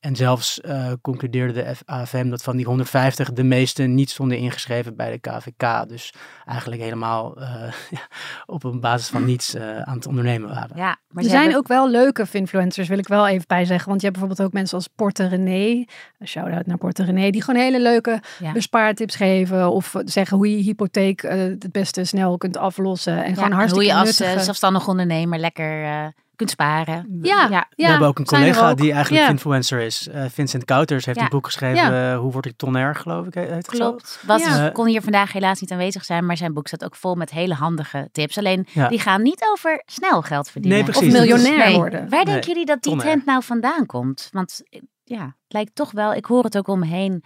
En 0.00 0.16
zelfs 0.16 0.60
uh, 0.64 0.92
concludeerde 1.00 1.52
de 1.52 1.74
AFM 1.84 2.28
dat 2.28 2.42
van 2.42 2.56
die 2.56 2.66
150 2.66 3.32
de 3.32 3.42
meeste 3.42 3.82
niet 3.82 4.10
stonden 4.10 4.38
ingeschreven 4.38 4.96
bij 4.96 5.10
de 5.10 5.18
KVK. 5.18 5.88
Dus 5.88 6.14
eigenlijk 6.44 6.82
helemaal 6.82 7.38
uh, 7.38 7.44
ja, 7.90 8.08
op 8.46 8.64
een 8.64 8.80
basis 8.80 9.08
van 9.08 9.24
niets 9.24 9.56
aan 9.56 9.96
het 9.96 10.06
ondernemen 10.06 10.48
waren. 10.48 10.76
Ja, 10.76 10.96
maar 11.08 11.24
er 11.24 11.30
zijn 11.30 11.42
hebben... 11.42 11.58
ook 11.58 11.68
wel 11.68 11.90
leuke 11.90 12.26
influencers, 12.32 12.88
wil 12.88 12.98
ik 12.98 13.08
wel 13.08 13.28
even 13.28 13.44
bij 13.46 13.64
zeggen. 13.64 13.88
Want 13.88 14.00
je 14.00 14.06
hebt 14.06 14.18
bijvoorbeeld 14.18 14.48
ook 14.48 14.54
mensen 14.54 14.76
als 14.76 14.88
Porte 14.96 15.26
René. 15.28 15.84
Een 16.18 16.28
shout-out 16.28 16.66
naar 16.66 16.78
Porte 16.78 17.04
René. 17.04 17.30
Die 17.30 17.42
gewoon 17.42 17.60
hele 17.60 17.80
leuke 17.80 18.22
ja. 18.38 18.52
bespaartips 18.52 19.16
geven. 19.16 19.70
Of 19.70 19.94
zeggen 20.04 20.36
hoe 20.36 20.56
je 20.56 20.62
hypotheek 20.62 21.22
het 21.22 21.72
beste 21.72 22.04
snel 22.04 22.36
kunt 22.38 22.56
aflossen 22.56 23.11
en 23.16 23.28
ja, 23.28 23.34
gewoon 23.34 23.52
hartstikke 23.52 23.74
Hoe 23.74 23.84
je 23.84 23.94
als 23.94 24.18
nuttige... 24.18 24.44
zelfstandig 24.44 24.88
ondernemer 24.88 25.38
lekker 25.38 25.82
uh, 25.82 26.06
kunt 26.36 26.50
sparen. 26.50 27.18
Ja, 27.22 27.48
ja. 27.50 27.66
We 27.76 27.86
hebben 27.86 28.08
ook 28.08 28.18
een 28.18 28.24
collega 28.24 28.74
die 28.74 28.92
eigenlijk 28.92 29.28
influencer 29.28 29.80
is. 29.80 30.08
Uh, 30.08 30.24
Vincent 30.28 30.64
Kouters 30.64 31.06
heeft 31.06 31.20
een 31.20 31.28
boek 31.28 31.44
geschreven. 31.44 31.92
Uh, 31.92 32.18
Hoe 32.18 32.32
word 32.32 32.46
ik 32.46 32.56
tonair, 32.56 32.94
geloof 32.94 33.26
ik. 33.26 33.34
Heet 33.34 33.66
Klopt. 33.66 34.22
Was, 34.26 34.72
kon 34.72 34.86
hier 34.86 35.02
vandaag 35.02 35.32
helaas 35.32 35.60
niet 35.60 35.72
aanwezig 35.72 36.04
zijn. 36.04 36.26
Maar 36.26 36.36
zijn 36.36 36.52
boek 36.52 36.66
staat 36.66 36.84
ook 36.84 36.96
vol 36.96 37.14
met 37.14 37.30
hele 37.30 37.54
handige 37.54 38.08
tips. 38.12 38.38
Alleen 38.38 38.66
die 38.88 39.00
gaan 39.00 39.22
niet 39.22 39.46
over 39.52 39.82
snel 39.86 40.22
geld 40.22 40.50
verdienen. 40.50 40.84
Nee, 40.84 40.96
of 40.96 41.02
miljonair 41.02 41.58
nee. 41.58 41.76
worden. 41.76 42.08
Waar 42.08 42.24
denken 42.24 42.48
jullie 42.48 42.66
dat 42.66 42.82
die 42.82 42.96
trend 42.96 43.24
nou 43.24 43.42
vandaan 43.42 43.86
komt? 43.86 44.28
Want 44.32 44.62
ja, 45.04 45.24
het 45.24 45.52
lijkt 45.52 45.74
toch 45.74 45.90
wel... 45.90 46.14
Ik 46.14 46.24
hoor 46.24 46.44
het 46.44 46.56
ook 46.58 46.68
om 46.68 46.78
me 46.78 46.86
heen 46.86 47.24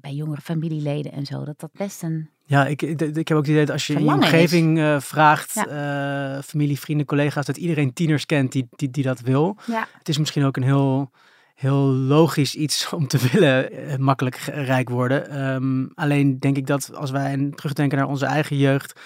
bij 0.00 0.12
jongere 0.12 0.40
familieleden 0.40 1.12
en 1.12 1.26
zo. 1.26 1.44
Dat 1.44 1.60
dat 1.60 1.72
best 1.72 2.02
een 2.02 2.30
ja, 2.48 2.66
ik, 2.66 2.82
ik, 2.82 3.28
heb 3.28 3.30
ook 3.30 3.36
het 3.36 3.46
idee 3.46 3.64
dat 3.64 3.70
als 3.70 3.86
je 3.86 3.94
in 3.94 4.04
je 4.04 4.12
omgeving 4.12 4.78
uh, 4.78 5.00
vraagt, 5.00 5.54
ja. 5.54 6.36
uh, 6.36 6.42
familie, 6.42 6.80
vrienden, 6.80 7.06
collega's, 7.06 7.46
dat 7.46 7.56
iedereen 7.56 7.92
tieners 7.92 8.26
kent 8.26 8.52
die, 8.52 8.66
die, 8.70 8.90
die 8.90 9.04
dat 9.04 9.20
wil. 9.20 9.56
Ja. 9.66 9.88
Het 9.98 10.08
is 10.08 10.18
misschien 10.18 10.44
ook 10.44 10.56
een 10.56 10.62
heel, 10.62 11.10
heel 11.54 11.84
logisch 11.92 12.54
iets 12.54 12.92
om 12.92 13.06
te 13.06 13.18
willen 13.32 13.72
uh, 13.72 13.96
makkelijk 13.96 14.36
rijk 14.54 14.88
worden. 14.88 15.46
Um, 15.54 15.90
alleen 15.94 16.38
denk 16.38 16.56
ik 16.56 16.66
dat 16.66 16.94
als 16.94 17.10
wij 17.10 17.50
terugdenken 17.54 17.98
naar 17.98 18.08
onze 18.08 18.26
eigen 18.26 18.56
jeugd, 18.56 19.00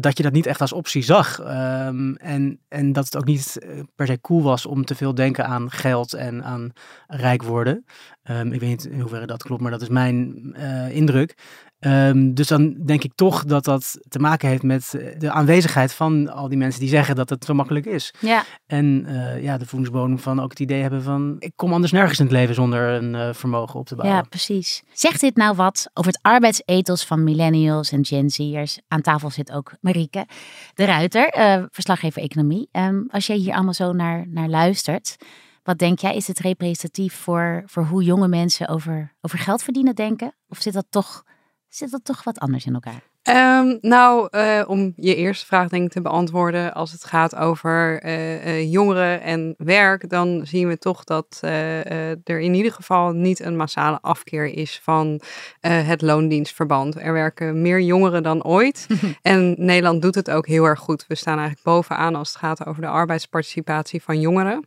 dat 0.00 0.16
je 0.16 0.22
dat 0.22 0.32
niet 0.32 0.46
echt 0.46 0.60
als 0.60 0.72
optie 0.72 1.02
zag. 1.02 1.38
Um, 1.40 2.14
en, 2.16 2.60
en 2.68 2.92
dat 2.92 3.04
het 3.04 3.16
ook 3.16 3.24
niet 3.24 3.58
per 3.94 4.06
se 4.06 4.20
cool 4.20 4.42
was 4.42 4.66
om 4.66 4.84
te 4.84 4.94
veel 4.94 5.14
denken 5.14 5.46
aan 5.46 5.70
geld 5.70 6.12
en 6.12 6.44
aan 6.44 6.72
rijk 7.06 7.42
worden. 7.42 7.84
Um, 8.30 8.52
ik 8.52 8.60
weet 8.60 8.68
niet 8.68 8.84
in 8.84 9.00
hoeverre 9.00 9.26
dat 9.26 9.42
klopt, 9.42 9.62
maar 9.62 9.70
dat 9.70 9.82
is 9.82 9.88
mijn 9.88 10.54
indruk. 10.90 11.34
Um, 11.80 12.34
dus 12.34 12.46
dan 12.46 12.74
denk 12.84 13.04
ik 13.04 13.12
toch 13.14 13.44
dat 13.44 13.64
dat 13.64 13.98
te 14.08 14.18
maken 14.18 14.48
heeft 14.48 14.62
met 14.62 14.94
eh, 14.94 15.18
de 15.18 15.30
aanwezigheid 15.30 15.92
van 15.92 16.28
al 16.32 16.48
die 16.48 16.58
mensen 16.58 16.80
die 16.80 16.88
zeggen 16.88 17.16
dat 17.16 17.30
het 17.30 17.44
zo 17.44 17.54
makkelijk 17.54 17.86
is. 17.86 18.14
Ja. 18.20 18.44
En 18.66 19.04
uh, 19.08 19.42
ja, 19.42 19.58
de 19.58 19.66
voedingsbodem 19.66 20.18
van 20.18 20.40
ook 20.40 20.50
het 20.50 20.60
idee 20.60 20.82
hebben 20.82 21.02
van 21.02 21.36
ik 21.38 21.52
kom 21.56 21.72
anders 21.72 21.92
nergens 21.92 22.18
in 22.18 22.24
het 22.24 22.34
leven 22.34 22.54
zonder 22.54 22.88
een 22.88 23.14
uh, 23.14 23.32
vermogen 23.32 23.80
op 23.80 23.86
te 23.86 23.94
bouwen. 23.94 24.16
Ja, 24.16 24.22
precies. 24.28 24.82
Zegt 24.92 25.20
dit 25.20 25.36
nou 25.36 25.56
wat 25.56 25.90
over 25.94 26.12
het 26.12 26.22
arbeidsethos 26.22 27.04
van 27.04 27.24
millennials 27.24 27.92
en 27.92 28.04
Gen 28.04 28.30
Z'ers? 28.30 28.80
Aan 28.88 29.00
tafel 29.00 29.30
zit 29.30 29.52
ook 29.52 29.72
Marieke 29.80 30.26
de 30.74 30.84
Ruiter, 30.84 31.38
uh, 31.38 31.64
verslaggever 31.70 32.22
economie. 32.22 32.68
Um, 32.72 33.06
als 33.10 33.26
jij 33.26 33.36
hier 33.36 33.54
allemaal 33.54 33.74
zo 33.74 33.92
naar, 33.92 34.24
naar 34.28 34.48
luistert, 34.48 35.16
wat 35.62 35.78
denk 35.78 35.98
jij, 35.98 36.16
is 36.16 36.26
het 36.26 36.38
representatief 36.38 37.14
voor, 37.14 37.62
voor 37.66 37.84
hoe 37.84 38.02
jonge 38.02 38.28
mensen 38.28 38.68
over, 38.68 39.14
over 39.20 39.38
geld 39.38 39.62
verdienen 39.62 39.94
denken? 39.94 40.34
Of 40.48 40.60
zit 40.60 40.72
dat 40.72 40.86
toch 40.90 41.24
zit 41.68 41.90
dat 41.90 42.04
toch 42.04 42.24
wat 42.24 42.38
anders 42.38 42.66
in 42.66 42.74
elkaar? 42.74 43.02
Um, 43.28 43.78
nou, 43.80 44.28
uh, 44.30 44.62
om 44.66 44.92
je 44.96 45.14
eerste 45.14 45.46
vraag 45.46 45.68
denk 45.68 45.84
ik 45.84 45.90
te 45.90 46.00
beantwoorden, 46.00 46.74
als 46.74 46.92
het 46.92 47.04
gaat 47.04 47.36
over 47.36 48.04
uh, 48.04 48.46
uh, 48.46 48.72
jongeren 48.72 49.20
en 49.22 49.54
werk, 49.58 50.08
dan 50.08 50.40
zien 50.46 50.68
we 50.68 50.78
toch 50.78 51.04
dat 51.04 51.38
er 51.42 52.40
in 52.40 52.54
ieder 52.54 52.72
geval 52.72 53.12
niet 53.12 53.40
een 53.40 53.56
massale 53.56 53.98
afkeer 54.00 54.46
is 54.46 54.80
van 54.82 55.20
het 55.60 56.02
loondienstverband. 56.02 56.96
Er 56.96 57.12
werken 57.12 57.62
meer 57.62 57.80
jongeren 57.80 58.22
dan 58.22 58.44
ooit 58.44 58.86
en 59.22 59.54
Nederland 59.58 60.02
doet 60.02 60.14
het 60.14 60.30
ook 60.30 60.46
heel 60.46 60.64
erg 60.64 60.78
goed. 60.78 61.04
We 61.08 61.14
staan 61.14 61.38
eigenlijk 61.38 61.66
bovenaan 61.66 62.14
als 62.14 62.28
het 62.28 62.38
gaat 62.38 62.66
over 62.66 62.82
de 62.82 62.88
arbeidsparticipatie 62.88 64.02
van 64.02 64.20
jongeren. 64.20 64.66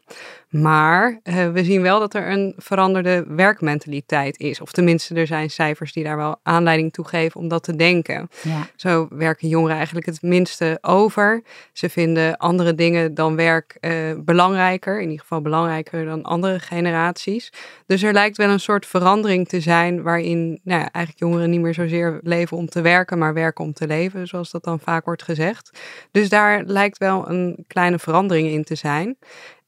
Maar 0.51 1.19
we 1.23 1.63
zien 1.63 1.81
wel 1.81 1.99
dat 1.99 2.13
er 2.13 2.31
een 2.31 2.53
veranderde 2.57 3.25
werkmentaliteit 3.27 4.39
is. 4.39 4.61
Of 4.61 4.71
tenminste, 4.71 5.15
er 5.15 5.27
zijn 5.27 5.49
cijfers 5.49 5.93
die 5.93 6.03
daar 6.03 6.17
wel 6.17 6.39
aanleiding 6.43 6.93
toe 6.93 7.07
geven 7.07 7.39
om 7.39 7.47
dat 7.47 7.63
te 7.63 7.75
denken. 7.75 8.29
Ja. 8.41 8.67
Zo 8.75 9.07
werken 9.09 9.47
jongeren 9.47 9.75
eigenlijk 9.75 10.05
het 10.05 10.21
minste 10.21 10.77
over. 10.81 11.43
Ze 11.73 11.89
vinden 11.89 12.37
andere 12.37 12.75
dingen 12.75 13.13
dan 13.13 13.35
werk 13.35 13.77
uh, 13.81 13.91
belangrijker, 14.17 14.95
in 14.95 15.09
ieder 15.09 15.19
geval 15.19 15.41
belangrijker 15.41 16.05
dan 16.05 16.23
andere 16.23 16.59
generaties. 16.59 17.53
Dus 17.85 18.03
er 18.03 18.13
lijkt 18.13 18.37
wel 18.37 18.49
een 18.49 18.59
soort 18.59 18.85
verandering 18.85 19.47
te 19.47 19.59
zijn 19.59 20.01
waarin 20.01 20.59
nou 20.63 20.79
ja, 20.79 20.91
eigenlijk 20.91 21.19
jongeren 21.19 21.49
niet 21.49 21.61
meer 21.61 21.73
zozeer 21.73 22.19
leven 22.23 22.57
om 22.57 22.67
te 22.67 22.81
werken, 22.81 23.17
maar 23.17 23.33
werken 23.33 23.65
om 23.65 23.73
te 23.73 23.87
leven, 23.87 24.27
zoals 24.27 24.51
dat 24.51 24.63
dan 24.63 24.79
vaak 24.79 25.05
wordt 25.05 25.23
gezegd. 25.23 25.79
Dus 26.11 26.29
daar 26.29 26.63
lijkt 26.63 26.97
wel 26.97 27.29
een 27.29 27.63
kleine 27.67 27.99
verandering 27.99 28.47
in 28.47 28.63
te 28.63 28.75
zijn. 28.75 29.17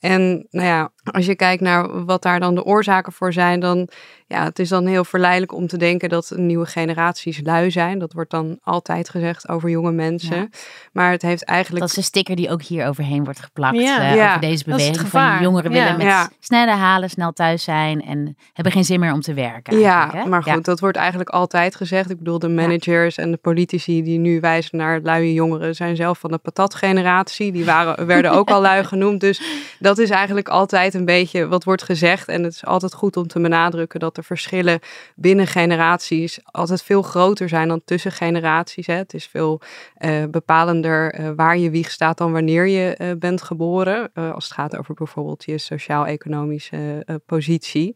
En 0.03 0.47
nou 0.51 0.65
ja, 0.67 0.92
als 1.11 1.25
je 1.25 1.35
kijkt 1.35 1.61
naar 1.61 2.05
wat 2.05 2.21
daar 2.21 2.39
dan 2.39 2.55
de 2.55 2.63
oorzaken 2.63 3.13
voor 3.13 3.33
zijn, 3.33 3.59
dan 3.59 3.87
ja, 4.27 4.43
het 4.43 4.59
is 4.59 4.69
dan 4.69 4.85
heel 4.85 5.05
verleidelijk 5.05 5.53
om 5.53 5.67
te 5.67 5.77
denken 5.77 6.09
dat 6.09 6.31
nieuwe 6.35 6.65
generaties 6.65 7.39
lui 7.43 7.71
zijn. 7.71 7.99
Dat 7.99 8.13
wordt 8.13 8.31
dan 8.31 8.59
altijd 8.63 9.09
gezegd 9.09 9.49
over 9.49 9.69
jonge 9.69 9.91
mensen. 9.91 10.49
Maar 10.91 11.11
het 11.11 11.21
heeft 11.21 11.43
eigenlijk. 11.45 11.81
Dat 11.81 11.89
is 11.91 11.97
een 11.97 12.03
sticker 12.03 12.35
die 12.35 12.49
ook 12.49 12.61
hier 12.63 12.87
overheen 12.87 13.23
wordt 13.23 13.39
geplakt. 13.39 13.77
Ja. 13.77 13.99
eh, 14.09 14.15
Ja, 14.15 14.27
over 14.27 14.41
deze 14.41 14.41
dat 14.41 14.51
is 14.51 14.57
het 14.59 14.65
beweging 14.65 14.99
gevaar. 14.99 15.33
van 15.33 15.43
jongeren 15.43 15.71
Ja. 15.71 15.77
willen 15.83 15.97
met 15.97 16.05
Ja. 16.05 16.29
snelle 16.39 16.71
halen, 16.71 17.09
snel 17.09 17.31
thuis 17.31 17.63
zijn 17.63 18.01
en 18.05 18.37
hebben 18.53 18.73
geen 18.73 18.83
zin 18.85 18.99
meer 18.99 19.13
om 19.13 19.21
te 19.21 19.33
werken. 19.33 19.79
Ja, 19.79 19.93
eigenlijk, 19.95 20.23
hè? 20.23 20.29
maar 20.29 20.43
goed, 20.43 20.65
dat 20.65 20.79
wordt 20.79 20.97
eigenlijk 20.97 21.29
altijd 21.29 21.75
gezegd. 21.75 22.09
Ik 22.09 22.17
bedoel, 22.17 22.39
de 22.39 22.49
managers 22.49 23.17
en 23.17 23.31
de 23.31 23.37
politici 23.37 24.03
die 24.03 24.19
nu 24.19 24.39
wijzen 24.39 24.77
naar 24.77 24.99
luie 25.03 25.33
jongeren 25.33 25.75
zijn 25.75 25.95
zelf 25.95 26.19
van 26.19 26.31
de 26.31 26.37
patatgeneratie. 26.37 27.51
Die 27.51 27.65
waren, 27.65 28.05
werden 28.05 28.31
ook 28.31 28.49
al 28.49 28.61
lui 28.61 28.83
genoemd. 28.83 29.19
Dus 29.21 29.41
dat 29.79 29.97
is 29.97 30.09
eigenlijk 30.09 30.49
altijd 30.49 30.92
een 30.93 31.05
beetje 31.05 31.47
wat 31.47 31.63
wordt 31.63 31.83
gezegd. 31.83 32.27
En 32.27 32.43
het 32.43 32.53
is 32.53 32.65
altijd 32.65 32.93
goed 32.93 33.17
om 33.17 33.27
te 33.27 33.39
benadrukken 33.39 33.99
dat 33.99 34.15
de 34.15 34.23
verschillen 34.23 34.79
binnen 35.15 35.47
generaties 35.47 36.39
altijd 36.43 36.83
veel 36.83 37.01
groter 37.01 37.49
zijn 37.49 37.67
dan 37.67 37.81
tussen 37.85 38.11
generaties. 38.11 38.87
Hè. 38.87 38.93
Het 38.93 39.13
is 39.13 39.27
veel 39.27 39.61
eh, 39.95 40.23
bepalender 40.31 41.13
eh, 41.13 41.29
waar 41.35 41.57
je 41.57 41.69
wieg 41.69 41.91
staat 41.91 42.17
dan 42.17 42.31
wanneer 42.31 42.67
je 42.67 42.95
eh, 42.95 43.07
bent 43.19 43.41
geboren. 43.41 44.11
Als 44.13 44.43
het 44.43 44.53
gaat 44.53 44.77
over 44.77 44.93
bijvoorbeeld 44.93 45.43
je 45.43 45.57
sociaal-economische 45.57 47.05
positie. 47.25 47.95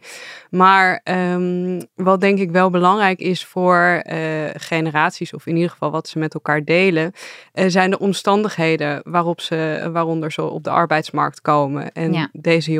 Maar 0.49 1.01
ehm, 1.03 1.81
wat 1.95 2.21
denk 2.21 2.39
ik 2.39 2.51
wel 2.51 2.69
belangrijk 2.69 3.19
is 3.19 3.45
voor 3.45 4.03
generaties, 4.53 5.33
of 5.33 5.45
in 5.45 5.55
ieder 5.55 5.69
geval 5.71 5.91
wat 5.91 6.07
ze 6.07 6.19
met 6.19 6.33
elkaar 6.33 6.63
delen, 6.63 7.11
zijn 7.53 7.89
de 7.89 7.99
omstandigheden 7.99 9.01
waarop 9.03 9.41
ze, 9.41 9.89
waaronder 9.91 10.31
ze 10.31 10.41
op 10.41 10.63
de 10.63 10.69
arbeidsmarkt 10.69 11.41
komen. 11.41 11.91
En 11.91 12.13
Ja. 12.13 12.29
deze 12.33 12.71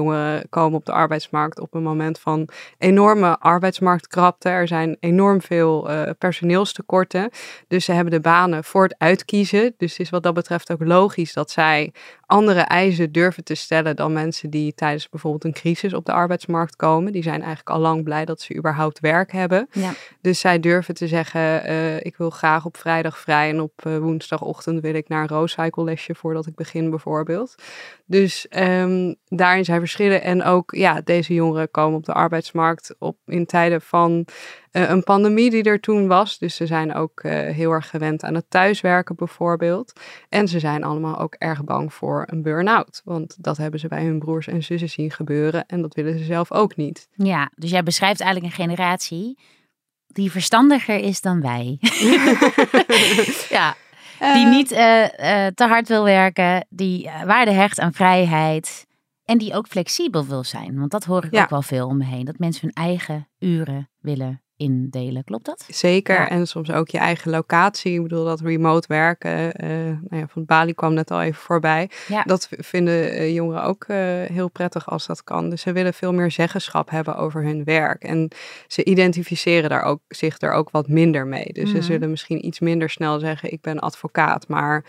komen 0.50 0.80
op 0.80 0.86
de 0.86 0.92
arbeidsmarkt 0.92 1.60
op 1.60 1.74
een 1.74 1.84
moment 1.84 2.20
van 2.20 2.50
enorme 2.78 3.40
arbeidsmarktkrapte. 3.40 4.50
Er 4.50 4.68
zijn 4.68 4.98
enorm 5.00 5.42
veel 5.42 5.90
eh, 5.90 6.10
personeelstekorten. 6.18 7.30
Dus 7.68 7.86
ze 7.86 7.92
hebben 7.92 8.14
de 8.14 8.20
banen 8.20 8.64
voor 8.64 8.84
het 8.84 8.96
uitkiezen. 8.98 9.74
Dus 9.78 9.92
het 9.92 10.00
is 10.00 10.10
wat 10.10 10.24
dat 10.24 10.34
betreft 10.34 10.72
ook 10.72 10.84
logisch 10.84 11.34
dat 11.34 11.52
zij 11.52 11.94
andere 12.28 12.60
eisen 12.60 13.12
durven 13.12 13.44
te 13.44 13.56
stellen 13.56 13.96
dan 13.96 14.14
mensen 14.14 14.50
die 14.50 14.74
tijdens 14.74 15.10
bijvoorbeeld 15.10 15.44
een 15.44 15.62
crisis 15.62 15.94
op 15.94 16.06
de 16.06 16.12
arbeidsmarkt 16.12 16.76
komen. 16.76 17.12
Die 17.12 17.24
zijn 17.24 17.40
eigenlijk 17.40 17.70
al 17.70 17.80
lang 17.80 18.04
blij 18.04 18.26
dat 18.26 18.42
ze 18.42 18.56
überhaupt 18.56 19.00
werk 19.00 19.32
hebben. 19.32 19.68
Ja. 19.72 19.94
Dus 20.22 20.40
zij 20.40 20.60
durven 20.60 20.94
te 20.94 21.08
zeggen, 21.08 21.64
eh, 21.64 21.96
ik 21.96 22.18
wil 22.18 22.30
graag 22.30 22.66
op 22.66 22.78
vrijdag 22.78 23.20
vrij 23.20 23.50
en 23.50 23.62
op 23.62 23.86
eh, 23.86 23.98
woensdagochtend 23.98 24.82
wil 24.82 24.94
ik 24.94 25.08
naar 25.08 25.22
een 25.22 25.28
roadcycle 25.28 25.84
lesje 25.84 26.16
voordat 26.16 26.48
ik 26.48 26.56
begin 26.56 26.90
bijvoorbeeld. 26.90 27.56
Dus 28.06 28.48
ehm, 28.48 29.14
daarin 29.28 29.66
zijn 29.66 29.80
verschillen. 29.80 30.22
En 30.22 30.44
ook, 30.44 30.76
ja, 30.76 31.02
deze 31.04 31.34
jongeren 31.34 31.72
komen 31.72 31.98
op 31.98 32.06
de 32.06 32.14
arbeidsmarkt 32.14 32.96
op, 33.00 33.18
in 33.26 33.46
tijden 33.46 33.82
van 33.82 34.26
eh, 34.72 34.90
een 34.90 35.04
pandemie 35.04 35.50
die 35.50 35.64
er 35.64 35.80
toen 35.80 36.08
was. 36.08 36.38
Dus 36.38 36.56
ze 36.56 36.66
zijn 36.66 36.94
ook 36.94 37.20
eh, 37.20 37.32
heel 37.56 37.72
erg 37.72 37.90
gewend 37.90 38.24
aan 38.24 38.34
het 38.36 38.50
thuiswerken 38.50 39.16
bijvoorbeeld. 39.16 39.94
En 40.30 40.48
ze 40.48 40.60
zijn 40.60 40.84
allemaal 40.84 41.20
ook 41.20 41.34
erg 41.34 41.64
bang 41.64 41.94
voor 41.94 42.24
een 42.32 42.42
burn-out. 42.42 43.02
Want 43.04 43.36
dat 43.44 43.58
hebben 43.58 43.80
ze 43.80 43.88
bij 43.88 44.04
hun 44.04 44.20
broers 44.20 44.48
en 44.48 44.64
zussen 44.64 44.90
zien 44.90 45.12
gebeuren. 45.12 45.66
En 45.66 45.82
dat 45.82 45.94
willen 45.96 46.18
ze 46.18 46.24
zelf 46.26 46.52
ook 46.52 46.76
niet. 46.76 47.08
Ja, 47.16 47.52
dus 47.56 47.70
jij 47.70 47.84
beschrijft 47.84 48.22
eigenlijk 48.22 48.54
een 48.54 48.66
generatie 48.66 49.38
die 50.08 50.32
verstandiger 50.32 50.98
is 51.00 51.22
dan 51.22 51.42
wij. 51.42 51.78
ja, 53.50 53.76
die 54.34 54.46
niet 54.46 54.72
eh, 54.72 55.46
eh, 55.46 55.54
te 55.54 55.64
hard 55.66 55.88
wil 55.88 56.04
werken, 56.04 56.66
die 56.70 57.10
waarde 57.26 57.52
hecht 57.52 57.80
aan 57.80 57.94
vrijheid 57.94 58.86
en 59.26 59.38
die 59.38 59.54
ook 59.54 59.68
flexibel 59.68 60.26
wil 60.26 60.44
zijn. 60.44 60.80
Want 60.80 60.92
dat 60.92 61.04
hoor 61.04 61.24
ik 61.26 61.32
Ja. 61.34 61.44
ook 61.44 61.50
wel 61.50 61.62
veel 61.62 61.88
om 61.88 61.98
me 61.98 62.06
heen, 62.06 62.26
dat 62.26 62.38
mensen 62.40 62.62
hun 62.74 62.86
eigen 62.86 63.28
uren 63.40 63.90
willen 64.00 64.42
indelen. 64.58 65.24
Klopt 65.24 65.46
dat? 65.46 65.66
Zeker. 65.68 66.16
Ja. 66.16 66.30
En 66.30 66.48
soms 66.48 66.72
ook 66.72 66.90
je 66.90 66.98
eigen 66.98 67.32
locatie. 67.32 67.94
Ik 67.94 68.02
bedoel, 68.02 68.26
dat 68.26 68.42
remote 68.42 68.88
werken. 68.88 69.54
eh 69.54 69.70
nou 70.10 70.22
ja, 70.22 70.28
van 70.28 70.46
Bali 70.46 70.74
kwam 70.74 70.94
net 70.94 71.12
al 71.12 71.22
even 71.22 71.42
voorbij. 71.42 71.90
Ja. 72.08 72.24
Dat 72.24 72.48
vinden 72.52 73.12
eh, 73.12 73.34
jongeren 73.34 73.64
ook 73.64 73.84
eh, 73.84 73.98
heel 74.22 74.50
prettig 74.50 74.90
als 74.90 75.06
dat 75.06 75.24
kan. 75.24 75.50
Dus 75.50 75.62
ze 75.62 75.72
willen 75.72 75.94
veel 75.94 76.14
meer 76.14 76.32
zeggenschap 76.32 76.90
hebben 76.90 77.16
over 77.16 77.44
hun 77.44 77.64
werk. 77.64 78.04
En 78.04 78.32
ze 78.68 78.84
identificeren 78.84 79.70
daar 79.70 79.84
ook, 79.84 80.02
zich 80.08 80.38
daar 80.38 80.54
ook 80.54 80.70
wat 80.72 80.88
minder 80.88 81.28
mee. 81.28 81.54
Dus 81.54 81.72
ze 81.72 81.82
zullen 81.82 82.10
misschien 82.10 82.46
iets 82.46 82.60
minder 82.60 82.90
snel 82.90 83.20
zeggen: 83.20 83.52
Ik 83.52 83.62
ben 83.62 83.80
advocaat, 83.80 84.48
maar 84.48 84.86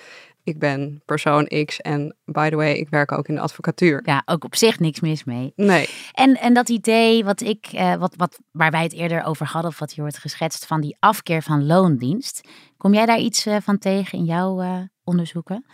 ik 0.49 0.59
ben 0.59 1.03
persoon 1.05 1.45
X. 1.65 1.81
En 1.81 2.17
by 2.25 2.49
the 2.49 2.57
way, 2.57 2.73
ik 2.73 2.89
werk 2.89 3.13
ook 3.13 3.29
in 3.29 3.35
de 3.35 3.41
advocatuur. 3.41 4.03
Ja, 4.05 4.23
ook 4.25 4.45
op 4.45 4.57
zich 4.57 4.79
niks 4.79 5.01
mis 5.01 5.25
mee. 5.25 5.53
Nee, 5.57 5.89
En, 6.13 6.41
en 6.41 6.55
dat 6.55 6.69
idee 6.69 7.25
wat 7.25 7.41
ik, 7.41 7.67
eh, 7.73 7.95
wat, 7.95 8.15
wat, 8.17 8.39
waar 8.51 8.71
wij 8.71 8.83
het 8.83 8.93
eerder 8.93 9.25
over 9.25 9.47
hadden, 9.47 9.71
of 9.71 9.79
wat 9.79 9.93
hier 9.93 10.03
wordt 10.05 10.19
geschetst, 10.19 10.67
van 10.67 10.81
die 10.81 10.97
afkeer 10.99 11.43
van 11.43 11.67
loondienst. 11.67 12.49
Kom 12.77 12.95
jij 12.95 13.07
daar 13.07 13.19
iets 13.19 13.47
eh, 13.47 13.57
van 13.63 13.79
tegen 13.79 14.19
in 14.19 14.25
jouw 14.25 14.61
eh, 14.61 14.81
onderzoeken? 15.05 15.65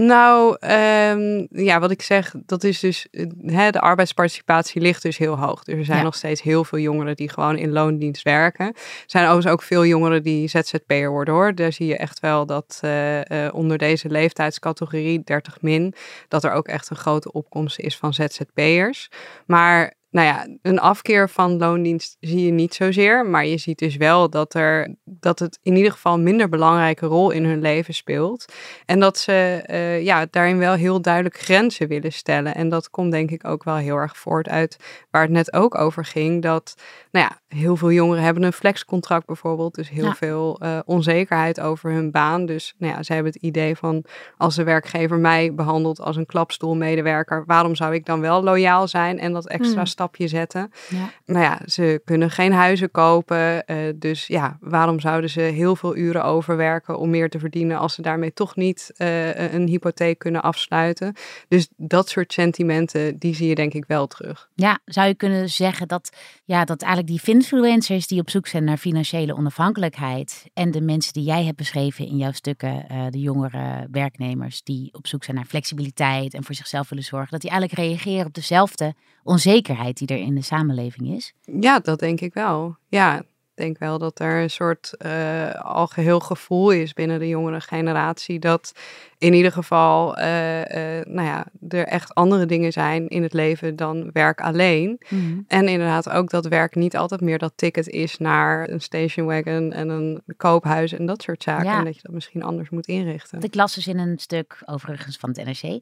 Nou, 0.00 0.56
ehm, 0.60 1.46
ja, 1.50 1.80
wat 1.80 1.90
ik 1.90 2.02
zeg, 2.02 2.34
dat 2.46 2.64
is 2.64 2.80
dus, 2.80 3.06
eh, 3.10 3.26
hè, 3.46 3.70
de 3.70 3.80
arbeidsparticipatie 3.80 4.80
ligt 4.80 5.02
dus 5.02 5.18
heel 5.18 5.38
hoog. 5.38 5.64
Dus 5.64 5.74
er 5.74 5.84
zijn 5.84 5.98
Ja. 5.98 6.04
nog 6.04 6.14
steeds 6.14 6.42
heel 6.42 6.64
veel 6.64 6.78
jongeren 6.78 7.16
die 7.16 7.28
gewoon 7.28 7.56
in 7.56 7.72
loondienst 7.72 8.22
werken. 8.22 8.66
Er 8.66 8.74
zijn 9.06 9.24
overigens 9.24 9.52
ook 9.52 9.62
veel 9.62 9.84
jongeren 9.86 10.22
die 10.22 10.48
ZZP'er 10.48 11.10
worden 11.10 11.34
hoor. 11.34 11.54
Daar 11.54 11.72
zie 11.72 11.86
je 11.86 11.96
echt 11.96 12.20
wel 12.20 12.46
dat 12.46 12.78
eh, 12.82 13.46
eh, 13.46 13.54
onder 13.54 13.78
deze 13.78 14.08
leeftijdscategorie 14.08 15.22
30 15.24 15.60
min, 15.62 15.94
dat 16.28 16.44
er 16.44 16.52
ook 16.52 16.68
echt 16.68 16.90
een 16.90 16.96
grote 16.96 17.32
opkomst 17.32 17.78
is 17.78 17.96
van 17.96 18.14
ZZP'ers. 18.14 19.08
Maar 19.46 19.94
nou 20.10 20.26
ja, 20.26 20.46
een 20.62 20.78
afkeer 20.80 21.28
van 21.28 21.58
loondienst 21.58 22.16
zie 22.20 22.44
je 22.44 22.50
niet 22.52 22.74
zozeer. 22.74 23.26
Maar 23.26 23.46
je 23.46 23.58
ziet 23.58 23.78
dus 23.78 23.96
wel 23.96 24.30
dat, 24.30 24.54
er, 24.54 24.94
dat 25.04 25.38
het 25.38 25.58
in 25.62 25.76
ieder 25.76 25.92
geval 25.92 26.14
een 26.14 26.22
minder 26.22 26.48
belangrijke 26.48 27.06
rol 27.06 27.30
in 27.30 27.44
hun 27.44 27.60
leven 27.60 27.94
speelt. 27.94 28.44
En 28.86 29.00
dat 29.00 29.18
ze 29.18 29.62
eh, 29.66 30.02
ja, 30.04 30.26
daarin 30.30 30.58
wel 30.58 30.74
heel 30.74 31.02
duidelijk 31.02 31.38
grenzen 31.38 31.88
willen 31.88 32.12
stellen. 32.12 32.54
En 32.54 32.68
dat 32.68 32.90
komt 32.90 33.12
denk 33.12 33.30
ik 33.30 33.46
ook 33.46 33.64
wel 33.64 33.76
heel 33.76 33.96
erg 33.96 34.16
voort 34.16 34.48
uit 34.48 34.76
waar 35.10 35.22
het 35.22 35.30
net 35.30 35.52
ook 35.52 35.78
over 35.78 36.04
ging. 36.04 36.42
Dat 36.42 36.74
nou 37.10 37.26
ja, 37.30 37.56
heel 37.58 37.76
veel 37.76 37.92
jongeren 37.92 38.22
hebben 38.24 38.42
een 38.42 38.52
flexcontract 38.52 39.26
bijvoorbeeld. 39.26 39.74
Dus 39.74 39.88
heel 39.90 40.04
Ja. 40.04 40.14
veel 40.14 40.58
eh, 40.60 40.78
onzekerheid 40.84 41.60
over 41.60 41.90
hun 41.92 42.10
baan. 42.10 42.46
Dus 42.46 42.74
nou 42.78 42.92
ja, 42.94 43.02
ze 43.02 43.12
hebben 43.12 43.32
het 43.32 43.42
idee 43.42 43.76
van 43.76 44.04
als 44.36 44.54
de 44.54 44.64
werkgever 44.64 45.18
mij 45.18 45.54
behandelt 45.54 46.00
als 46.00 46.16
een 46.16 46.26
klapstoelmedewerker. 46.26 47.44
Waarom 47.46 47.74
zou 47.74 47.94
ik 47.94 48.06
dan 48.06 48.20
wel 48.20 48.42
loyaal 48.42 48.88
zijn 48.88 49.18
en 49.18 49.32
dat 49.32 49.48
extra 49.48 49.76
Hmm. 49.76 49.86
Stapje 49.98 50.28
zetten? 50.28 50.70
Ja. 50.88 51.10
nou 51.26 51.44
ja, 51.44 51.60
ze 51.66 52.00
kunnen 52.04 52.30
geen 52.30 52.52
huizen 52.52 52.90
kopen. 52.90 53.66
eh, 53.66 53.76
dus 53.94 54.26
ja, 54.26 54.58
waarom 54.60 55.00
zouden 55.00 55.30
ze 55.30 55.40
heel 55.40 55.76
veel 55.76 55.96
uren 55.96 56.24
overwerken 56.24 56.98
om 56.98 57.10
meer 57.10 57.30
te 57.30 57.38
verdienen 57.38 57.78
als 57.78 57.94
ze 57.94 58.02
daarmee 58.02 58.32
toch 58.32 58.56
niet 58.56 58.92
eh, 58.96 59.52
een 59.52 59.66
hypotheek 59.68 60.18
kunnen 60.18 60.42
afsluiten? 60.42 61.14
Dus 61.48 61.68
dat 61.76 62.08
soort 62.08 62.32
sentimenten, 62.32 63.18
die 63.18 63.34
zie 63.34 63.48
je 63.48 63.54
denk 63.54 63.72
ik 63.74 63.84
wel 63.86 64.06
terug. 64.06 64.48
Ja, 64.54 64.78
zou 64.84 65.06
je 65.08 65.14
kunnen 65.14 65.48
zeggen 65.48 65.88
dat, 65.88 66.16
ja, 66.44 66.64
dat 66.64 66.82
eigenlijk 66.82 67.12
die 67.12 67.20
finfluencers 67.20 68.06
die 68.06 68.20
op 68.20 68.30
zoek 68.30 68.46
zijn 68.46 68.64
naar 68.64 68.76
financiële 68.76 69.36
onafhankelijkheid 69.36 70.44
en 70.54 70.70
de 70.70 70.80
mensen 70.80 71.12
die 71.12 71.24
jij 71.24 71.44
hebt 71.44 71.56
beschreven 71.56 72.06
in 72.06 72.16
jouw 72.16 72.32
stukken, 72.32 72.88
eh, 72.88 73.06
de 73.10 73.20
jongere 73.20 73.88
werknemers 73.90 74.62
die 74.62 74.88
op 74.92 75.06
zoek 75.06 75.24
zijn 75.24 75.36
naar 75.36 75.46
flexibiliteit 75.46 76.34
en 76.34 76.44
voor 76.44 76.54
zichzelf 76.54 76.88
willen 76.88 77.04
zorgen, 77.04 77.30
dat 77.30 77.40
die 77.40 77.50
eigenlijk 77.50 77.80
reageren 77.80 78.26
op 78.26 78.34
dezelfde 78.34 78.94
onzekerheid 79.22 79.87
die 79.96 80.08
er 80.08 80.18
in 80.18 80.34
de 80.34 80.42
samenleving 80.42 81.08
is? 81.08 81.34
Ja, 81.60 81.78
dat 81.78 81.98
denk 81.98 82.20
ik 82.20 82.34
wel. 82.34 82.76
Ja, 82.88 83.22
ik 83.58 83.64
denk 83.64 83.78
wel 83.78 83.98
dat 83.98 84.20
er 84.20 84.42
een 84.42 84.50
soort 84.50 84.94
eh 84.96 85.54
algeheel 85.54 86.20
gevoel 86.20 86.70
is 86.70 86.92
binnen 86.92 87.18
de 87.18 87.28
jongere 87.28 87.60
generatie. 87.60 88.38
Dat 88.38 88.72
in 89.18 89.34
ieder 89.34 89.52
geval, 89.52 90.16
eh, 90.16 90.98
eh, 90.98 91.06
nou 91.06 91.26
ja, 91.26 91.46
er 91.68 91.86
echt 91.86 92.14
andere 92.14 92.46
dingen 92.46 92.72
zijn 92.72 93.08
in 93.08 93.22
het 93.22 93.32
leven 93.32 93.76
dan 93.76 94.10
werk 94.12 94.40
alleen. 94.40 95.00
En 95.46 95.68
inderdaad 95.68 96.10
ook 96.10 96.30
dat 96.30 96.46
werk 96.46 96.74
niet 96.74 96.96
altijd 96.96 97.20
meer 97.20 97.38
dat 97.38 97.52
ticket 97.56 97.88
is 97.88 98.18
naar 98.18 98.68
een 98.68 98.80
stationwagon 98.80 99.72
en 99.72 99.88
een 99.88 100.22
koophuis 100.36 100.92
en 100.92 101.06
dat 101.06 101.22
soort 101.22 101.42
zaken. 101.42 101.64
Ja. 101.64 101.78
En 101.78 101.84
dat 101.84 101.94
je 101.94 102.02
dat 102.02 102.12
misschien 102.12 102.42
anders 102.42 102.70
moet 102.70 102.86
inrichten. 102.86 103.40
Ik 103.40 103.54
las 103.54 103.74
dus 103.74 103.86
in 103.86 103.98
een 103.98 104.18
stuk, 104.18 104.62
overigens 104.64 105.16
van 105.16 105.30
het 105.30 105.44
NRC, 105.44 105.80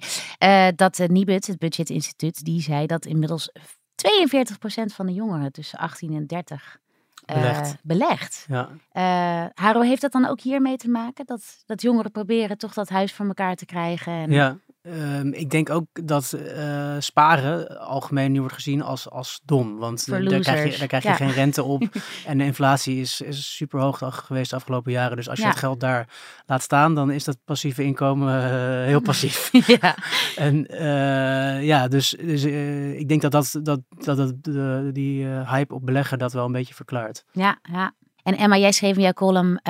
dat 0.76 0.98
uh, 0.98 1.06
Nibud, 1.06 1.46
het 1.46 1.58
Budgetinstituut, 1.58 2.44
die 2.44 2.60
zei 2.60 2.86
dat 2.86 3.06
inmiddels 3.06 3.50
42% 3.96 4.94
van 4.94 5.06
de 5.06 5.12
jongeren 5.12 5.52
tussen 5.52 5.78
18 5.78 6.14
en 6.14 6.26
30 6.26 6.78
eh, 7.26 7.36
Belegt. 7.36 7.76
belegt. 7.82 8.46
Ja. 8.48 8.68
Eh, 8.92 9.50
Haro, 9.54 9.80
heeft 9.80 10.00
dat 10.00 10.12
dan 10.12 10.26
ook 10.26 10.40
hiermee 10.40 10.76
te 10.76 10.88
maken? 10.88 11.26
Dat, 11.26 11.62
dat 11.66 11.82
jongeren 11.82 12.10
proberen 12.10 12.58
toch 12.58 12.72
dat 12.72 12.88
huis 12.88 13.12
voor 13.12 13.26
elkaar 13.26 13.54
te 13.54 13.66
krijgen? 13.66 14.12
En... 14.12 14.30
Ja, 14.30 14.58
Ehm, 14.86 15.32
ik 15.32 15.50
denk 15.50 15.70
ook 15.70 15.86
dat 16.06 16.32
eh, 16.32 16.94
sparen 16.98 17.80
algemeen 17.80 18.32
nu 18.32 18.38
wordt 18.40 18.54
gezien 18.54 18.82
als, 18.82 19.10
als 19.10 19.40
dom. 19.44 19.76
Want 19.78 20.06
daar 20.06 20.20
krijg 20.20 20.72
je, 20.72 20.78
daar 20.78 20.88
krijg 20.88 21.02
je 21.02 21.08
Ja. 21.08 21.14
geen 21.14 21.30
rente 21.32 21.62
op. 21.62 21.82
en 22.26 22.38
de 22.38 22.44
inflatie 22.44 23.00
is, 23.00 23.20
is 23.20 23.56
super 23.56 23.80
hoog 23.80 23.98
geweest 24.26 24.50
de 24.50 24.56
afgelopen 24.56 24.92
jaren. 24.92 25.16
Dus 25.16 25.28
als 25.28 25.38
je 25.38 25.46
het 25.46 25.56
geld 25.56 25.80
daar 25.80 26.08
laat 26.46 26.62
staan, 26.62 26.94
dan 26.94 27.10
is 27.10 27.24
dat 27.24 27.38
passieve 27.44 27.82
inkomen 27.84 28.42
eh, 28.44 28.50
heel 28.86 29.00
passief. 29.00 29.50
ja. 29.80 29.96
en 30.36 30.66
eh, 30.66 31.64
ja, 31.64 31.88
dus, 31.88 32.10
dus 32.20 32.44
ik 32.44 33.08
denk 33.08 33.20
dat, 33.22 33.32
dat, 33.32 33.58
dat, 33.62 33.80
dat, 33.88 34.16
dat 34.16 34.32
de- 34.44 34.90
die 34.92 35.26
hype 35.26 35.74
op 35.74 35.86
beleggen 35.86 36.18
dat 36.18 36.32
wel 36.32 36.44
een 36.44 36.52
beetje 36.52 36.74
verklaart. 36.74 37.24
Ja, 37.32 37.58
ja. 37.72 37.92
En 38.22 38.36
Emma, 38.36 38.56
jij 38.56 38.72
schreef 38.72 38.96
in 38.96 39.02
jouw 39.02 39.12
column 39.12 39.60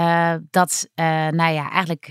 dat, 0.50 0.88
nou 1.30 1.52
ja, 1.52 1.70
eigenlijk 1.70 2.10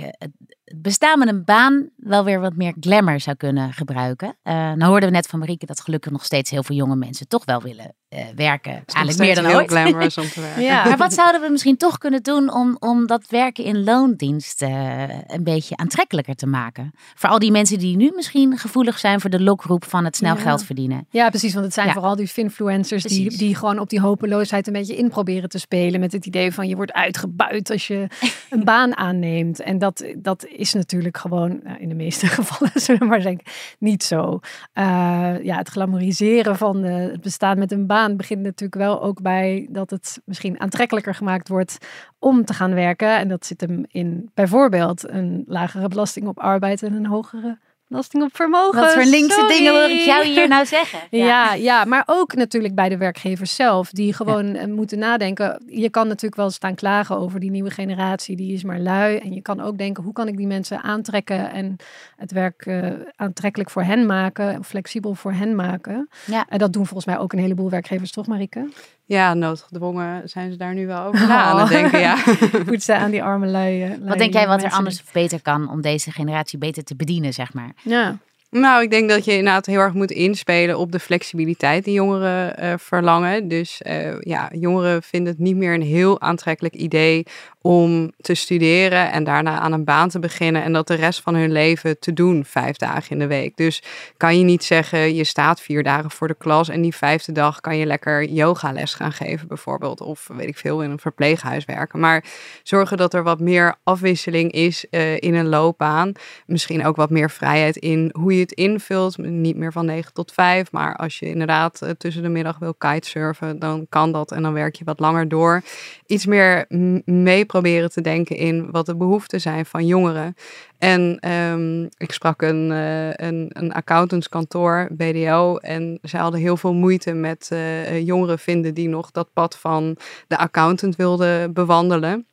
bestaan 0.76 1.20
met 1.20 1.28
een 1.28 1.44
baan 1.44 1.90
wel 1.96 2.24
weer 2.24 2.40
wat 2.40 2.56
meer 2.56 2.74
glamour 2.80 3.20
zou 3.20 3.36
kunnen 3.36 3.74
gebruiken. 3.74 4.36
Eh 4.44 4.54
nou 4.54 4.84
hoorden 4.84 5.10
we 5.10 5.16
net 5.16 5.28
van 5.28 5.40
Marieke 5.40 5.66
dat 5.66 5.82
gelukkig 5.82 6.12
nog 6.12 6.26
steeds 6.26 6.52
heel 6.52 6.64
veel 6.64 6.76
jonge 6.76 6.96
mensen 6.96 7.28
toch 7.28 7.46
wel 7.46 7.62
willen 7.62 7.94
eh, 8.10 8.26
werken. 8.36 8.72
Het 8.72 8.82
is 8.88 8.94
nog 8.94 8.96
Eigenlijk 8.96 9.18
meer 9.18 9.36
dan 9.36 9.46
heel 9.46 9.56
ooit. 9.62 9.70
glamorous 9.72 10.18
om 10.18 10.30
te 10.34 10.42
werken. 10.42 10.64
Ja. 10.64 10.84
Maar 10.86 10.98
wat 10.98 11.14
zouden 11.14 11.42
we 11.42 11.50
misschien 11.50 11.78
toch 11.78 11.98
kunnen 11.98 12.24
doen 12.24 12.54
om, 12.54 12.76
om 12.80 13.08
dat 13.08 13.30
werken 13.30 13.64
in 13.64 13.84
loondienst 13.84 14.62
eh, 14.62 15.04
een 15.28 15.44
beetje 15.44 15.78
aantrekkelijker 15.78 16.36
te 16.36 16.46
maken? 16.48 16.92
Voor 17.14 17.30
al 17.30 17.40
die 17.40 17.52
mensen 17.52 17.80
die 17.80 17.96
nu 17.96 18.12
misschien 18.16 18.58
gevoelig 18.58 19.00
zijn 19.00 19.22
voor 19.22 19.30
de 19.30 19.42
lokroep 19.42 19.86
van 19.86 20.06
het 20.06 20.16
snel 20.16 20.36
Ja. 20.36 20.42
geld 20.42 20.64
verdienen. 20.64 21.08
Ja, 21.10 21.30
precies. 21.30 21.54
Want 21.54 21.66
het 21.66 21.74
zijn 21.74 21.88
Ja. 21.88 21.94
vooral 21.94 22.16
die 22.16 22.28
finfluencers 22.28 23.04
die, 23.04 23.38
die 23.38 23.56
gewoon 23.56 23.80
op 23.80 23.90
die 23.90 24.00
hopeloosheid 24.02 24.68
een 24.68 24.74
beetje 24.74 24.96
in 24.98 25.10
proberen 25.10 25.50
te 25.50 25.60
spelen. 25.60 26.00
Met 26.00 26.12
het 26.12 26.26
idee 26.26 26.52
van 26.52 26.68
je 26.68 26.76
wordt 26.76 26.94
uitgebuit 26.94 27.70
als 27.72 27.88
je 27.88 28.08
een 28.50 28.64
baan 28.64 28.98
aanneemt. 28.98 29.60
En 29.60 29.78
dat, 29.80 30.06
dat 30.18 30.46
is 30.56 30.74
natuurlijk 30.74 31.18
gewoon 31.18 31.60
nou, 31.64 31.80
in 31.80 31.90
de 31.90 31.96
meeste 31.96 32.28
gevallen, 32.38 32.72
zullen 32.74 33.02
we 33.02 33.08
maar 33.08 33.22
zeggen, 33.22 33.42
niet 33.80 34.04
zo. 34.04 34.40
Eh, 34.74 35.44
ja, 35.44 35.58
het 35.58 35.70
glamouriseren 35.70 36.56
van 36.56 36.84
eh, 36.84 36.96
het 36.96 37.22
bestaan 37.22 37.58
met 37.58 37.72
een 37.72 37.88
baan 37.88 38.18
begint 38.18 38.42
natuurlijk 38.42 38.82
wel 38.82 39.02
ook 39.02 39.22
bij 39.22 39.68
dat 39.70 39.90
het 39.90 40.22
misschien 40.26 40.60
aantrekkelijker 40.60 41.16
gemaakt 41.16 41.48
wordt 41.48 41.78
om 42.20 42.46
te 42.46 42.54
gaan 42.54 42.74
werken. 42.74 43.18
En 43.18 43.28
dat 43.28 43.46
zit 43.46 43.62
hem 43.62 43.86
in 43.88 44.30
bijvoorbeeld 44.34 45.10
een 45.10 45.44
lagere 45.48 45.88
belasting 45.88 46.28
op 46.28 46.40
arbeid 46.40 46.84
en 46.84 46.94
een 46.94 47.06
hogere 47.06 47.58
belasting 47.88 48.24
op 48.24 48.36
vermogen. 48.36 48.80
Wat 48.80 48.94
voor 48.94 49.04
linkse 49.04 49.40
Sorry. 49.40 49.58
dingen 49.58 49.74
wil 49.74 49.90
ik 49.90 50.06
jou 50.06 50.26
hier 50.26 50.48
nou 50.48 50.66
zeggen? 50.76 51.00
Ja. 51.10 51.54
Ja, 51.54 51.86
maar 51.86 52.04
ook 52.06 52.36
natuurlijk 52.36 52.76
bij 52.76 52.90
de 52.90 52.98
werkgevers 52.98 53.56
zelf, 53.56 53.90
die 53.90 54.14
gewoon 54.14 54.56
eh, 54.56 54.68
moeten 54.68 55.00
nadenken. 55.00 55.64
Je 55.66 55.90
kan 55.90 56.08
natuurlijk 56.08 56.36
wel 56.36 56.50
staan 56.50 56.76
klagen 56.76 57.18
over 57.18 57.40
die 57.40 57.52
nieuwe 57.52 57.70
generatie, 57.70 58.36
die 58.36 58.54
is 58.54 58.64
maar 58.64 58.80
lui. 58.80 59.18
En 59.18 59.34
je 59.34 59.42
kan 59.42 59.62
ook 59.62 59.78
denken, 59.78 60.04
hoe 60.04 60.14
kan 60.14 60.28
ik 60.28 60.38
die 60.38 60.48
mensen 60.48 60.82
aantrekken 60.84 61.52
en 61.52 61.76
het 62.16 62.32
werk 62.32 62.66
eh, 62.66 62.92
aantrekkelijk 63.16 63.70
voor 63.70 63.84
hen 63.84 64.06
maken, 64.06 64.64
flexibel 64.64 65.16
voor 65.16 65.34
hen 65.34 65.56
maken. 65.56 66.10
Ja. 66.26 66.46
En 66.50 66.60
dat 66.60 66.74
doen 66.74 66.86
volgens 66.86 67.06
mij 67.06 67.18
ook 67.18 67.34
een 67.34 67.40
heleboel 67.40 67.70
werkgevers, 67.70 68.12
toch 68.12 68.28
Marike? 68.28 68.70
Ja, 69.08 69.34
noodgedwongen 69.34 70.30
zijn 70.30 70.52
ze 70.52 70.58
daar 70.58 70.74
nu 70.74 70.88
wel 70.88 71.04
over 71.04 71.28
na 71.28 71.44
aan 71.44 71.56
het 71.60 71.64
Oh. 71.66 71.70
denken. 71.72 72.00
Ja. 72.00 72.16
Goed 72.68 72.84
ze 72.84 72.96
aan 72.96 73.12
die 73.12 73.24
arme 73.24 73.46
lui. 73.48 73.84
eh, 73.84 73.90
Wat 74.02 74.18
denk 74.18 74.34
jij 74.34 74.48
wat 74.48 74.56
er 74.56 74.62
mensen 74.62 74.78
anders 74.78 75.02
of 75.06 75.12
beter 75.12 75.42
kan 75.42 75.70
om 75.70 75.82
deze 75.82 76.12
generatie 76.12 76.58
beter 76.60 76.84
te 76.84 76.96
bedienen, 76.96 77.34
zeg 77.34 77.54
maar? 77.54 77.72
Ja. 77.82 78.18
Nou, 78.58 78.84
ik 78.84 78.90
denk 78.90 79.10
dat 79.10 79.26
je 79.26 79.32
inderdaad 79.32 79.66
heel 79.66 79.80
erg 79.80 79.94
moet 79.94 80.12
inspelen 80.12 80.78
op 80.78 80.92
de 80.92 81.00
flexibiliteit 81.00 81.84
die 81.84 81.94
jongeren 81.94 82.58
eh, 82.58 82.74
verlangen. 82.78 83.48
Dus 83.48 83.82
eh, 83.82 84.20
ja, 84.20 84.50
jongeren 84.54 85.04
vinden 85.04 85.34
het 85.34 85.42
niet 85.42 85.56
meer 85.56 85.74
een 85.74 85.82
heel 85.82 86.22
aantrekkelijk 86.22 86.74
idee 86.74 87.26
om 87.62 88.12
te 88.18 88.34
studeren 88.34 89.12
en 89.12 89.24
daarna 89.24 89.60
aan 89.60 89.72
een 89.72 89.84
baan 89.84 90.10
te 90.10 90.20
beginnen 90.20 90.64
en 90.64 90.74
dat 90.74 90.88
de 90.88 90.94
rest 90.94 91.22
van 91.22 91.36
hun 91.36 91.52
leven 91.52 92.00
te 92.00 92.14
doen, 92.14 92.46
vijf 92.46 92.76
dagen 92.76 93.12
in 93.12 93.20
de 93.20 93.28
week. 93.28 93.58
Dus 93.58 93.84
kan 94.18 94.38
je 94.38 94.44
niet 94.44 94.64
zeggen, 94.64 95.16
je 95.16 95.24
staat 95.24 95.62
vier 95.62 95.84
dagen 95.84 96.12
voor 96.12 96.28
de 96.28 96.36
klas 96.38 96.70
en 96.70 96.82
die 96.82 96.96
vijfde 96.96 97.32
dag 97.32 97.62
kan 97.62 97.78
je 97.78 97.86
lekker 97.86 98.24
yogales 98.24 98.94
gaan 98.94 99.12
geven 99.12 99.48
bijvoorbeeld. 99.48 100.02
Of 100.02 100.30
weet 100.34 100.48
ik 100.48 100.58
veel, 100.58 100.82
in 100.82 100.90
een 100.92 101.00
verpleeghuis 101.00 101.66
werken. 101.66 102.00
Maar 102.00 102.24
zorgen 102.64 102.98
dat 102.98 103.14
er 103.14 103.24
wat 103.24 103.40
meer 103.40 103.76
afwisseling 103.84 104.52
is 104.52 104.86
eh, 104.90 105.16
in 105.16 105.34
een 105.34 105.48
loopbaan. 105.48 106.12
Misschien 106.46 106.86
ook 106.86 106.96
wat 106.96 107.10
meer 107.10 107.30
vrijheid 107.30 107.76
in 107.76 108.10
hoe 108.14 108.38
je 108.38 108.45
invult. 108.52 109.18
Niet 109.18 109.56
meer 109.56 109.72
van 109.72 109.86
9 109.86 110.14
tot 110.14 110.32
5. 110.32 110.72
Maar 110.72 110.96
als 110.96 111.20
je 111.20 111.30
inderdaad 111.30 111.82
eh, 111.82 111.90
tussen 111.90 112.24
de 112.24 112.30
middag 112.30 112.60
wil 112.60 112.74
kitesurfen, 112.74 113.60
dan 113.60 113.86
kan 113.90 114.12
dat. 114.12 114.32
En 114.32 114.42
dan 114.42 114.54
werk 114.54 114.76
je 114.76 114.84
wat 114.84 115.00
langer 115.00 115.28
door. 115.28 115.62
Iets 116.06 116.26
meer 116.26 116.66
mee 117.06 117.46
proberen 117.46 117.92
te 117.92 118.02
denken 118.02 118.36
in 118.36 118.72
wat 118.72 118.86
de 118.86 118.96
behoeften 118.96 119.42
zijn 119.42 119.66
van 119.66 119.86
jongeren. 119.86 120.36
En 120.78 121.18
ehm, 121.20 121.84
ik 121.84 122.12
sprak 122.12 122.42
een, 122.42 122.72
eh, 122.72 123.28
een, 123.28 123.50
een 123.50 123.74
accountantskantoor, 123.74 124.88
BDO. 124.92 125.56
En 125.56 126.00
zij 126.02 126.20
hadden 126.20 126.40
heel 126.40 126.58
veel 126.58 126.74
moeite 126.74 127.14
met 127.14 127.48
eh, 127.52 128.06
jongeren 128.06 128.40
vinden 128.40 128.74
die 128.74 128.90
nog 128.90 129.12
dat 129.12 129.30
pad 129.34 129.58
van 129.58 129.98
de 130.28 130.38
accountant 130.38 130.96
wilden 130.96 131.54
bewandelen. 131.54 132.26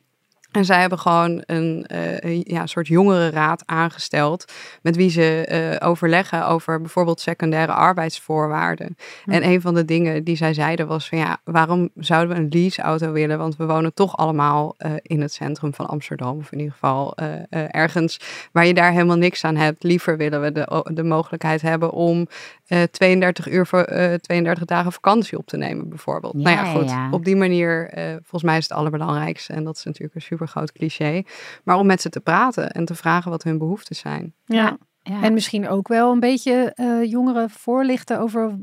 En 0.53 0.65
zij 0.65 0.79
hebben 0.79 0.99
gewoon 0.99 1.43
een, 1.45 1.85
eh, 1.87 2.19
een 2.19 2.43
ja, 2.43 2.65
soort 2.65 2.87
jongerenraad 2.87 3.63
aangesteld. 3.65 4.51
Met 4.81 4.95
wie 4.95 5.09
ze 5.09 5.45
eh, 5.45 5.87
overleggen 5.87 6.47
over 6.47 6.81
bijvoorbeeld 6.81 7.19
secundaire 7.19 7.71
arbeidsvoorwaarden. 7.71 8.95
En 9.25 9.45
een 9.45 9.61
van 9.61 9.73
de 9.73 9.85
dingen 9.85 10.23
die 10.23 10.35
zij 10.35 10.53
zeiden 10.53 10.87
was 10.87 11.09
van 11.09 11.17
ja, 11.17 11.37
waarom 11.43 11.89
zouden 11.95 12.35
we 12.35 12.41
een 12.41 12.47
leaseauto 12.49 13.11
willen? 13.11 13.37
Want 13.37 13.55
we 13.55 13.65
wonen 13.65 13.93
toch 13.93 14.17
allemaal 14.17 14.75
eh, 14.77 14.91
in 15.01 15.21
het 15.21 15.33
centrum 15.33 15.73
van 15.73 15.85
Amsterdam. 15.85 16.37
Of 16.37 16.51
in 16.51 16.57
ieder 16.57 16.73
geval 16.73 17.15
ergens 17.49 18.19
waar 18.51 18.65
je 18.65 18.73
daar 18.73 18.91
helemaal 18.91 19.17
niks 19.17 19.43
aan 19.43 19.55
hebt. 19.55 19.83
Liever 19.83 20.17
willen 20.17 20.41
we 20.41 20.51
de, 20.51 20.89
de 20.93 21.03
mogelijkheid 21.03 21.61
hebben 21.61 21.91
om 21.91 22.27
eh, 22.67 22.81
32 22.81 23.49
uur 23.49 23.65
voor 23.65 23.81
eh, 23.81 24.13
32 24.13 24.65
dagen 24.65 24.91
vakantie 24.91 25.37
op 25.37 25.45
te 25.45 25.57
nemen, 25.57 25.89
bijvoorbeeld. 25.89 26.33
nou 26.33 26.55
Ja, 26.55 26.63
goed. 26.63 26.89
ja. 26.89 27.11
Op 27.11 27.25
die 27.25 27.35
manier, 27.35 27.89
volgens 28.13 28.43
mij 28.43 28.57
is 28.57 28.63
het 28.63 28.77
allerbelangrijkste. 28.77 29.53
En 29.53 29.63
dat 29.63 29.77
is 29.77 29.83
natuurlijk 29.83 30.15
een 30.15 30.21
super 30.21 30.42
groot 30.47 30.71
cliché. 30.71 31.23
Maar 31.63 31.77
om 31.77 31.85
met 31.85 32.01
ze 32.01 32.09
te 32.09 32.19
praten 32.19 32.71
en 32.71 32.85
te 32.85 32.95
vragen 32.95 33.31
wat 33.31 33.43
hun 33.43 33.57
behoeften 33.57 33.95
zijn. 33.95 34.33
ja. 34.45 34.77
Ja. 35.05 35.21
En 35.23 35.33
misschien 35.33 35.67
ook 35.69 35.87
wel 35.87 36.11
een 36.11 36.19
beetje 36.19 36.71
eh, 36.75 37.03
jongeren 37.11 37.49
voorlichten 37.49 38.19
over 38.19 38.59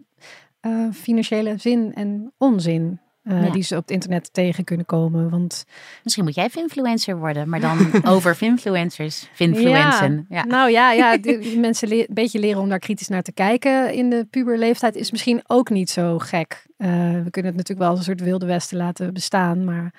eh, 0.60 0.72
financiële 0.92 1.54
zin 1.58 1.94
en 1.94 2.32
onzin. 2.38 3.00
eh, 3.22 3.44
Ja. 3.44 3.50
Die 3.50 3.62
ze 3.62 3.74
op 3.76 3.80
het 3.82 3.90
internet 3.90 4.32
tegen 4.32 4.64
kunnen 4.64 4.86
komen. 4.86 5.30
Want 5.30 5.64
Misschien 6.02 6.24
moet 6.24 6.34
jij 6.34 6.48
influencer 6.54 7.18
worden, 7.18 7.48
maar 7.48 7.60
dan 7.60 7.78
over 8.14 8.36
influencers, 8.40 9.28
finfluencen. 9.32 10.26
Ja. 10.28 10.44
nou 10.44 10.70
ja, 10.70 10.92
ja 10.92 11.16
die 11.24 11.58
mensen 11.58 11.88
le- 11.88 11.94
een 12.06 12.06
beetje 12.14 12.38
leren 12.38 12.60
om 12.62 12.68
daar 12.68 12.78
kritisch 12.78 13.08
naar 13.08 13.22
te 13.22 13.32
kijken 13.32 13.92
in 13.94 14.10
de 14.10 14.26
puberleeftijd 14.30 14.94
is 14.94 15.10
misschien 15.10 15.42
ook 15.46 15.70
niet 15.70 15.90
zo 15.90 16.18
gek. 16.18 16.66
Eh, 16.76 16.88
we 17.22 17.30
kunnen 17.30 17.50
het 17.52 17.56
natuurlijk 17.56 17.78
wel 17.78 17.88
als 17.88 17.98
een 17.98 18.04
soort 18.04 18.20
wilde 18.20 18.46
westen 18.46 18.76
laten 18.76 19.12
bestaan, 19.12 19.64
maar 19.64 19.94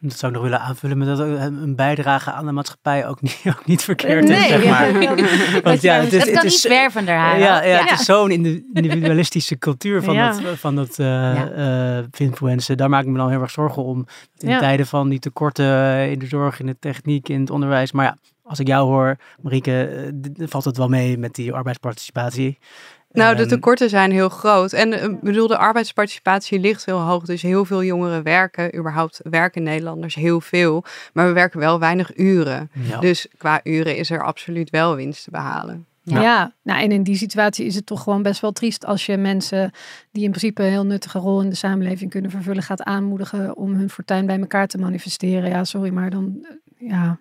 Dat 0.00 0.18
zou 0.18 0.32
ik 0.32 0.38
nog 0.38 0.42
willen 0.48 0.60
aanvullen 0.60 0.98
met 0.98 1.06
dat 1.06 1.20
ook 1.20 1.38
een 1.38 1.76
bijdrage 1.76 2.32
aan 2.32 2.46
de 2.46 2.52
maatschappij 2.52 3.06
ook 3.06 3.22
niet, 3.22 3.42
ook 3.58 3.66
niet 3.66 3.82
verkeerd 3.82 4.28
is, 4.28 4.30
nee, 4.38 4.48
zeg 4.48 4.64
maar. 4.68 4.92
dat- 4.92 5.18
dat 5.52 5.62
Want 5.62 5.80
ja, 5.82 5.94
het 5.94 6.12
is, 6.12 6.22
Het 6.24 6.32
kan 6.32 6.44
is, 6.44 6.54
iets 6.54 6.66
wervender 6.68 7.14
haar. 7.14 7.38
ja, 7.38 7.62
ja, 7.62 7.68
Ja. 7.68 7.80
het 7.86 7.98
is 8.00 8.04
zo'n 8.04 8.30
indi- 8.30 8.64
individualistische 8.72 9.58
cultuur 9.58 10.02
van 10.02 10.16
dat, 10.16 10.40
van 10.54 10.74
dat 10.76 10.98
eh 10.98 11.06
Ja. 11.06 11.50
eh, 11.98 12.04
influencen. 12.26 12.76
Daar 12.76 12.88
maak 12.88 13.02
ik 13.04 13.08
me 13.10 13.18
dan 13.18 13.30
heel 13.30 13.40
erg 13.40 13.50
zorgen 13.50 13.82
om. 13.84 14.06
In 14.38 14.58
tijden 14.58 14.86
van 14.86 15.08
die 15.08 15.18
tekorten 15.18 15.66
eh, 15.66 16.10
in 16.10 16.18
de 16.18 16.26
zorg, 16.26 16.60
in 16.60 16.66
de 16.66 16.76
techniek, 16.78 17.28
in 17.28 17.40
het 17.40 17.50
onderwijs. 17.50 17.92
Maar 17.92 18.04
ja, 18.04 18.16
als 18.42 18.58
ik 18.60 18.66
jou 18.66 18.88
hoor, 18.88 19.16
Marieke, 19.42 19.84
eh, 20.38 20.46
valt 20.48 20.64
het 20.64 20.76
wel 20.76 20.88
mee 20.88 21.18
met 21.18 21.34
die 21.34 21.52
arbeidsparticipatie. 21.52 22.58
Nou, 23.12 23.36
de 23.36 23.40
Ehm, 23.42 23.50
tekorten 23.50 23.88
zijn 23.88 24.10
heel 24.12 24.28
groot. 24.28 24.72
En 24.72 24.92
eh, 24.92 25.04
ik 25.04 25.20
bedoel, 25.20 25.46
de 25.46 25.56
arbeidsparticipatie 25.56 26.60
ligt 26.60 26.84
heel 26.84 27.00
hoog. 27.00 27.24
Dus 27.24 27.42
heel 27.42 27.64
veel 27.64 27.84
jongeren 27.84 28.22
werken. 28.22 28.76
Überhaupt 28.78 29.20
werken 29.22 29.62
Nederlanders 29.62 30.14
heel 30.14 30.40
veel. 30.40 30.84
Maar 31.12 31.26
we 31.26 31.32
werken 31.32 31.58
wel 31.58 31.78
weinig 31.78 32.16
uren. 32.18 32.70
ja. 32.72 33.00
Dus 33.00 33.26
qua 33.36 33.60
uren 33.64 33.96
is 33.96 34.10
er 34.10 34.24
absoluut 34.24 34.70
wel 34.70 34.96
winst 34.96 35.24
te 35.24 35.30
behalen. 35.30 35.86
Ja. 36.04 36.20
Ja. 36.20 36.52
nou 36.62 36.82
en 36.82 36.92
in 36.92 37.02
die 37.02 37.16
situatie 37.16 37.66
is 37.66 37.74
het 37.74 37.86
toch 37.86 38.02
gewoon 38.02 38.22
best 38.22 38.40
wel 38.40 38.52
triest 38.52 38.84
als 38.84 39.06
je 39.06 39.16
mensen 39.16 39.70
die 40.10 40.24
in 40.24 40.30
principe 40.30 40.62
een 40.62 40.70
heel 40.70 40.86
nuttige 40.86 41.18
rol 41.18 41.42
in 41.42 41.48
de 41.48 41.54
samenleving 41.56 42.10
kunnen 42.10 42.30
vervullen, 42.30 42.62
gaat 42.62 42.82
aanmoedigen 42.82 43.56
om 43.56 43.74
hun 43.74 43.90
fortuin 43.90 44.26
bij 44.26 44.38
elkaar 44.38 44.66
te 44.66 44.78
manifesteren. 44.78 45.48
Ja, 45.48 45.64
sorry, 45.64 45.90
maar 45.90 46.10
dan, 46.10 46.46
eh, 46.78 46.88
ja, 46.88 47.18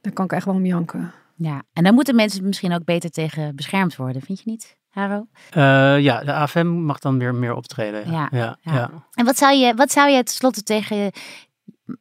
daar 0.00 0.12
kan 0.12 0.24
ik 0.24 0.32
echt 0.32 0.44
wel 0.44 0.54
om 0.54 0.66
janken. 0.66 1.12
Ja, 1.38 1.62
en 1.72 1.84
dan 1.84 1.94
moeten 1.94 2.14
mensen 2.14 2.44
misschien 2.44 2.72
ook 2.72 2.84
beter 2.84 3.10
tegen 3.10 3.56
beschermd 3.56 3.96
worden, 3.96 4.22
vind 4.22 4.38
je 4.38 4.50
niet, 4.50 4.76
Haro? 4.88 5.26
Eh, 5.50 5.98
ja, 6.00 6.24
de 6.24 6.32
AFM 6.32 6.66
mag 6.66 6.98
dan 6.98 7.18
weer 7.18 7.34
meer 7.34 7.54
optreden. 7.54 8.10
Ja, 8.10 8.28
ja, 8.30 8.58
ja. 8.60 8.72
ja. 8.72 8.90
En 9.12 9.24
wat 9.24 9.38
zou 9.38 9.56
je, 9.56 9.74
wat 9.74 9.90
zou 9.90 10.10
je 10.10 10.22
tenslotte 10.22 10.62
tegen 10.62 11.12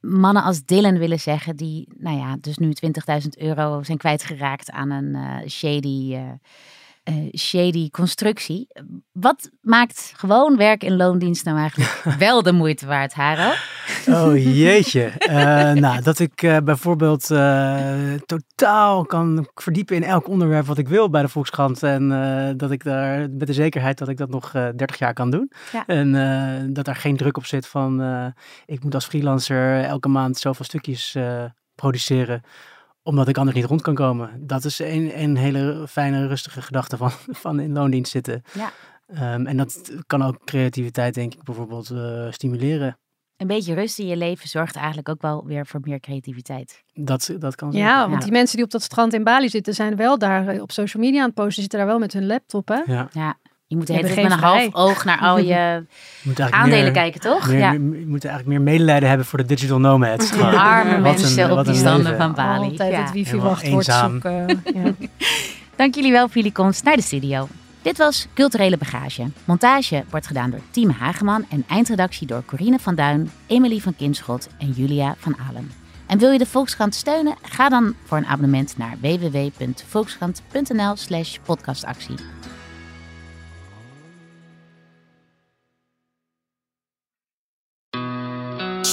mannen 0.01 0.43
als 0.43 0.65
Dylan 0.65 0.97
willen 0.97 1.19
zeggen, 1.19 1.55
die, 1.55 1.87
nou 1.97 2.17
ja, 2.17 2.37
dus 2.41 2.57
nu 2.57 2.73
20.000 3.21 3.27
euro 3.37 3.83
zijn 3.83 3.97
kwijtgeraakt 3.97 4.71
aan 4.71 4.89
een 4.89 5.15
eh, 5.15 5.49
shady 5.49 6.13
eh, 6.13 6.21
eh, 7.07 7.13
shady 7.37 7.89
constructie. 7.89 8.67
Wat 9.11 9.49
maakt 9.61 10.13
gewoon 10.15 10.57
werk 10.57 10.83
in 10.83 10.95
loondienst 10.95 11.45
nou 11.45 11.57
eigenlijk 11.57 12.03
wel 12.25 12.43
de 12.43 12.51
moeite 12.51 12.85
waard, 12.85 13.13
Haro? 13.13 13.53
Oh 14.07 14.37
jeetje. 14.37 15.11
Eh, 15.27 15.71
nou, 15.71 16.01
dat 16.01 16.19
ik 16.19 16.41
eh, 16.41 16.57
bijvoorbeeld 16.57 17.27
totaal 18.25 19.05
kan 19.05 19.47
verdiepen 19.53 19.95
in 19.95 20.03
elk 20.03 20.27
onderwerp 20.27 20.65
wat 20.65 20.77
ik 20.77 20.87
wil 20.87 21.09
bij 21.09 21.21
de 21.21 21.27
Volkskrant. 21.27 21.83
En 21.83 22.09
dat 22.57 22.71
ik 22.71 22.83
daar 22.83 23.29
met 23.29 23.47
de 23.47 23.53
zekerheid 23.53 23.97
dat 23.97 24.07
ik 24.07 24.17
dat 24.17 24.29
nog 24.29 24.53
eh 24.53 24.67
30 24.75 24.97
jaar 24.97 25.13
kan 25.13 25.29
doen. 25.29 25.51
Ja. 25.71 25.85
En 25.85 26.73
dat 26.73 26.85
daar 26.85 26.95
geen 26.95 27.17
druk 27.17 27.37
op 27.37 27.45
zit 27.45 27.67
van 27.67 28.01
ik 28.65 28.83
moet 28.83 28.93
als 28.93 29.05
freelancer 29.05 29.83
elke 29.83 30.07
maand 30.07 30.37
zoveel 30.37 30.65
stukjes 30.65 31.15
produceren 31.75 32.41
omdat 33.07 33.27
ik 33.27 33.37
anders 33.37 33.57
niet 33.57 33.65
rond 33.65 33.81
kan 33.81 33.95
komen. 33.95 34.47
Dat 34.47 34.65
is 34.65 34.79
een, 34.79 35.21
een 35.21 35.37
hele 35.37 35.85
fijne, 35.89 36.27
rustige 36.27 36.61
gedachte 36.61 36.97
van, 36.97 37.11
van 37.43 37.59
in 37.59 37.73
loondienst 37.73 38.11
zitten. 38.11 38.41
Ja. 38.53 38.71
Ehm, 39.07 39.45
en 39.45 39.57
dat 39.57 39.91
kan 40.07 40.21
ook 40.23 40.45
creativiteit, 40.45 41.13
denk 41.13 41.33
ik, 41.33 41.43
bijvoorbeeld 41.43 41.89
eh, 41.89 42.27
stimuleren. 42.31 42.97
Een 43.37 43.47
beetje 43.47 43.73
rust 43.73 43.99
in 43.99 44.07
je 44.07 44.17
leven 44.17 44.49
zorgt 44.49 44.75
eigenlijk 44.75 45.09
ook 45.09 45.21
wel 45.21 45.45
weer 45.45 45.65
voor 45.65 45.79
meer 45.83 45.99
creativiteit. 45.99 46.83
Dat, 46.93 47.35
dat 47.39 47.55
kan 47.55 47.71
Ja, 47.71 47.95
zeker. 47.95 48.09
want 48.09 48.23
die 48.23 48.31
mensen 48.31 48.55
die 48.55 48.65
op 48.65 48.71
dat 48.71 48.81
strand 48.81 49.13
in 49.13 49.23
Bali 49.23 49.49
zitten, 49.49 49.73
zijn 49.73 49.95
wel 49.95 50.17
daar 50.17 50.47
eh, 50.47 50.61
op 50.61 50.71
social 50.71 51.03
media 51.03 51.19
aan 51.19 51.25
het 51.25 51.35
posten, 51.35 51.61
zitten 51.61 51.79
daar 51.79 51.87
wel 51.87 51.99
met 51.99 52.13
hun 52.13 52.25
laptop, 52.25 52.67
hè? 52.67 52.81
Ja, 52.85 53.09
Ja, 53.11 53.37
je 53.67 53.75
moet 53.75 53.85
tijd 53.85 54.01
met 54.01 54.09
een 54.09 54.17
geen 54.17 54.31
half 54.39 54.67
oog 54.75 55.05
naar 55.05 55.19
al 55.19 55.37
je 55.51 55.83
aandelen 56.49 56.83
meer, 56.83 56.91
kijken, 56.91 57.21
toch? 57.21 57.47
Meer, 57.47 57.57
ja. 57.57 57.71
je 57.71 57.79
moet 58.07 58.25
eigenlijk 58.25 58.47
meer 58.57 58.61
medelijden 58.73 59.09
hebben 59.09 59.27
voor 59.27 59.39
de 59.39 59.45
digital 59.45 59.79
nomads. 59.79 60.31
Die 60.31 60.41
arme 60.73 60.91
Wat 60.91 61.01
mensen 61.01 61.43
een- 61.43 61.49
op 61.49 61.55
wat 61.55 61.65
die 61.65 61.75
standen 61.75 62.03
leven. 62.03 62.17
van 62.17 62.33
Bali. 62.33 62.69
Altijd 62.69 62.91
Ja. 62.91 63.01
het 63.01 63.11
wifi 63.11 63.29
Helemaal 63.29 63.49
wachtwoord 63.49 63.87
eenzaam. 63.87 64.11
zoeken. 64.11 64.61
Ja. 64.83 64.91
Dank 65.75 65.95
jullie 65.95 66.11
wel 66.11 66.27
voor 66.27 66.35
jullie 66.35 66.51
komst 66.51 66.83
naar 66.83 66.95
de 66.95 67.01
studio. 67.01 67.47
Dit 67.81 67.97
was 67.97 68.27
Culturele 68.33 68.77
Bagage. 68.77 69.25
Montage 69.45 70.03
wordt 70.09 70.27
gedaan 70.27 70.49
door 70.49 70.59
Team 70.71 70.89
Hageman 70.89 71.45
en 71.49 71.63
eindredactie 71.67 72.27
door 72.27 72.45
Corine 72.45 72.79
van 72.79 72.95
Duin, 72.95 73.31
Emily 73.47 73.79
van 73.79 73.95
Kinschot 73.95 74.47
en 74.59 74.71
Julia 74.71 75.15
van 75.19 75.35
Alen. 75.49 75.71
En 76.07 76.17
wil 76.17 76.31
je 76.31 76.37
de 76.37 76.45
Volkskrant 76.45 76.95
steunen? 76.95 77.35
Ga 77.41 77.69
dan 77.69 77.93
voor 78.05 78.17
een 78.17 78.25
abonnement 78.25 78.77
naar 78.77 78.95
www.volkskrant.nl 79.01 80.95
slash 80.95 81.37
podcastactie. 81.45 82.15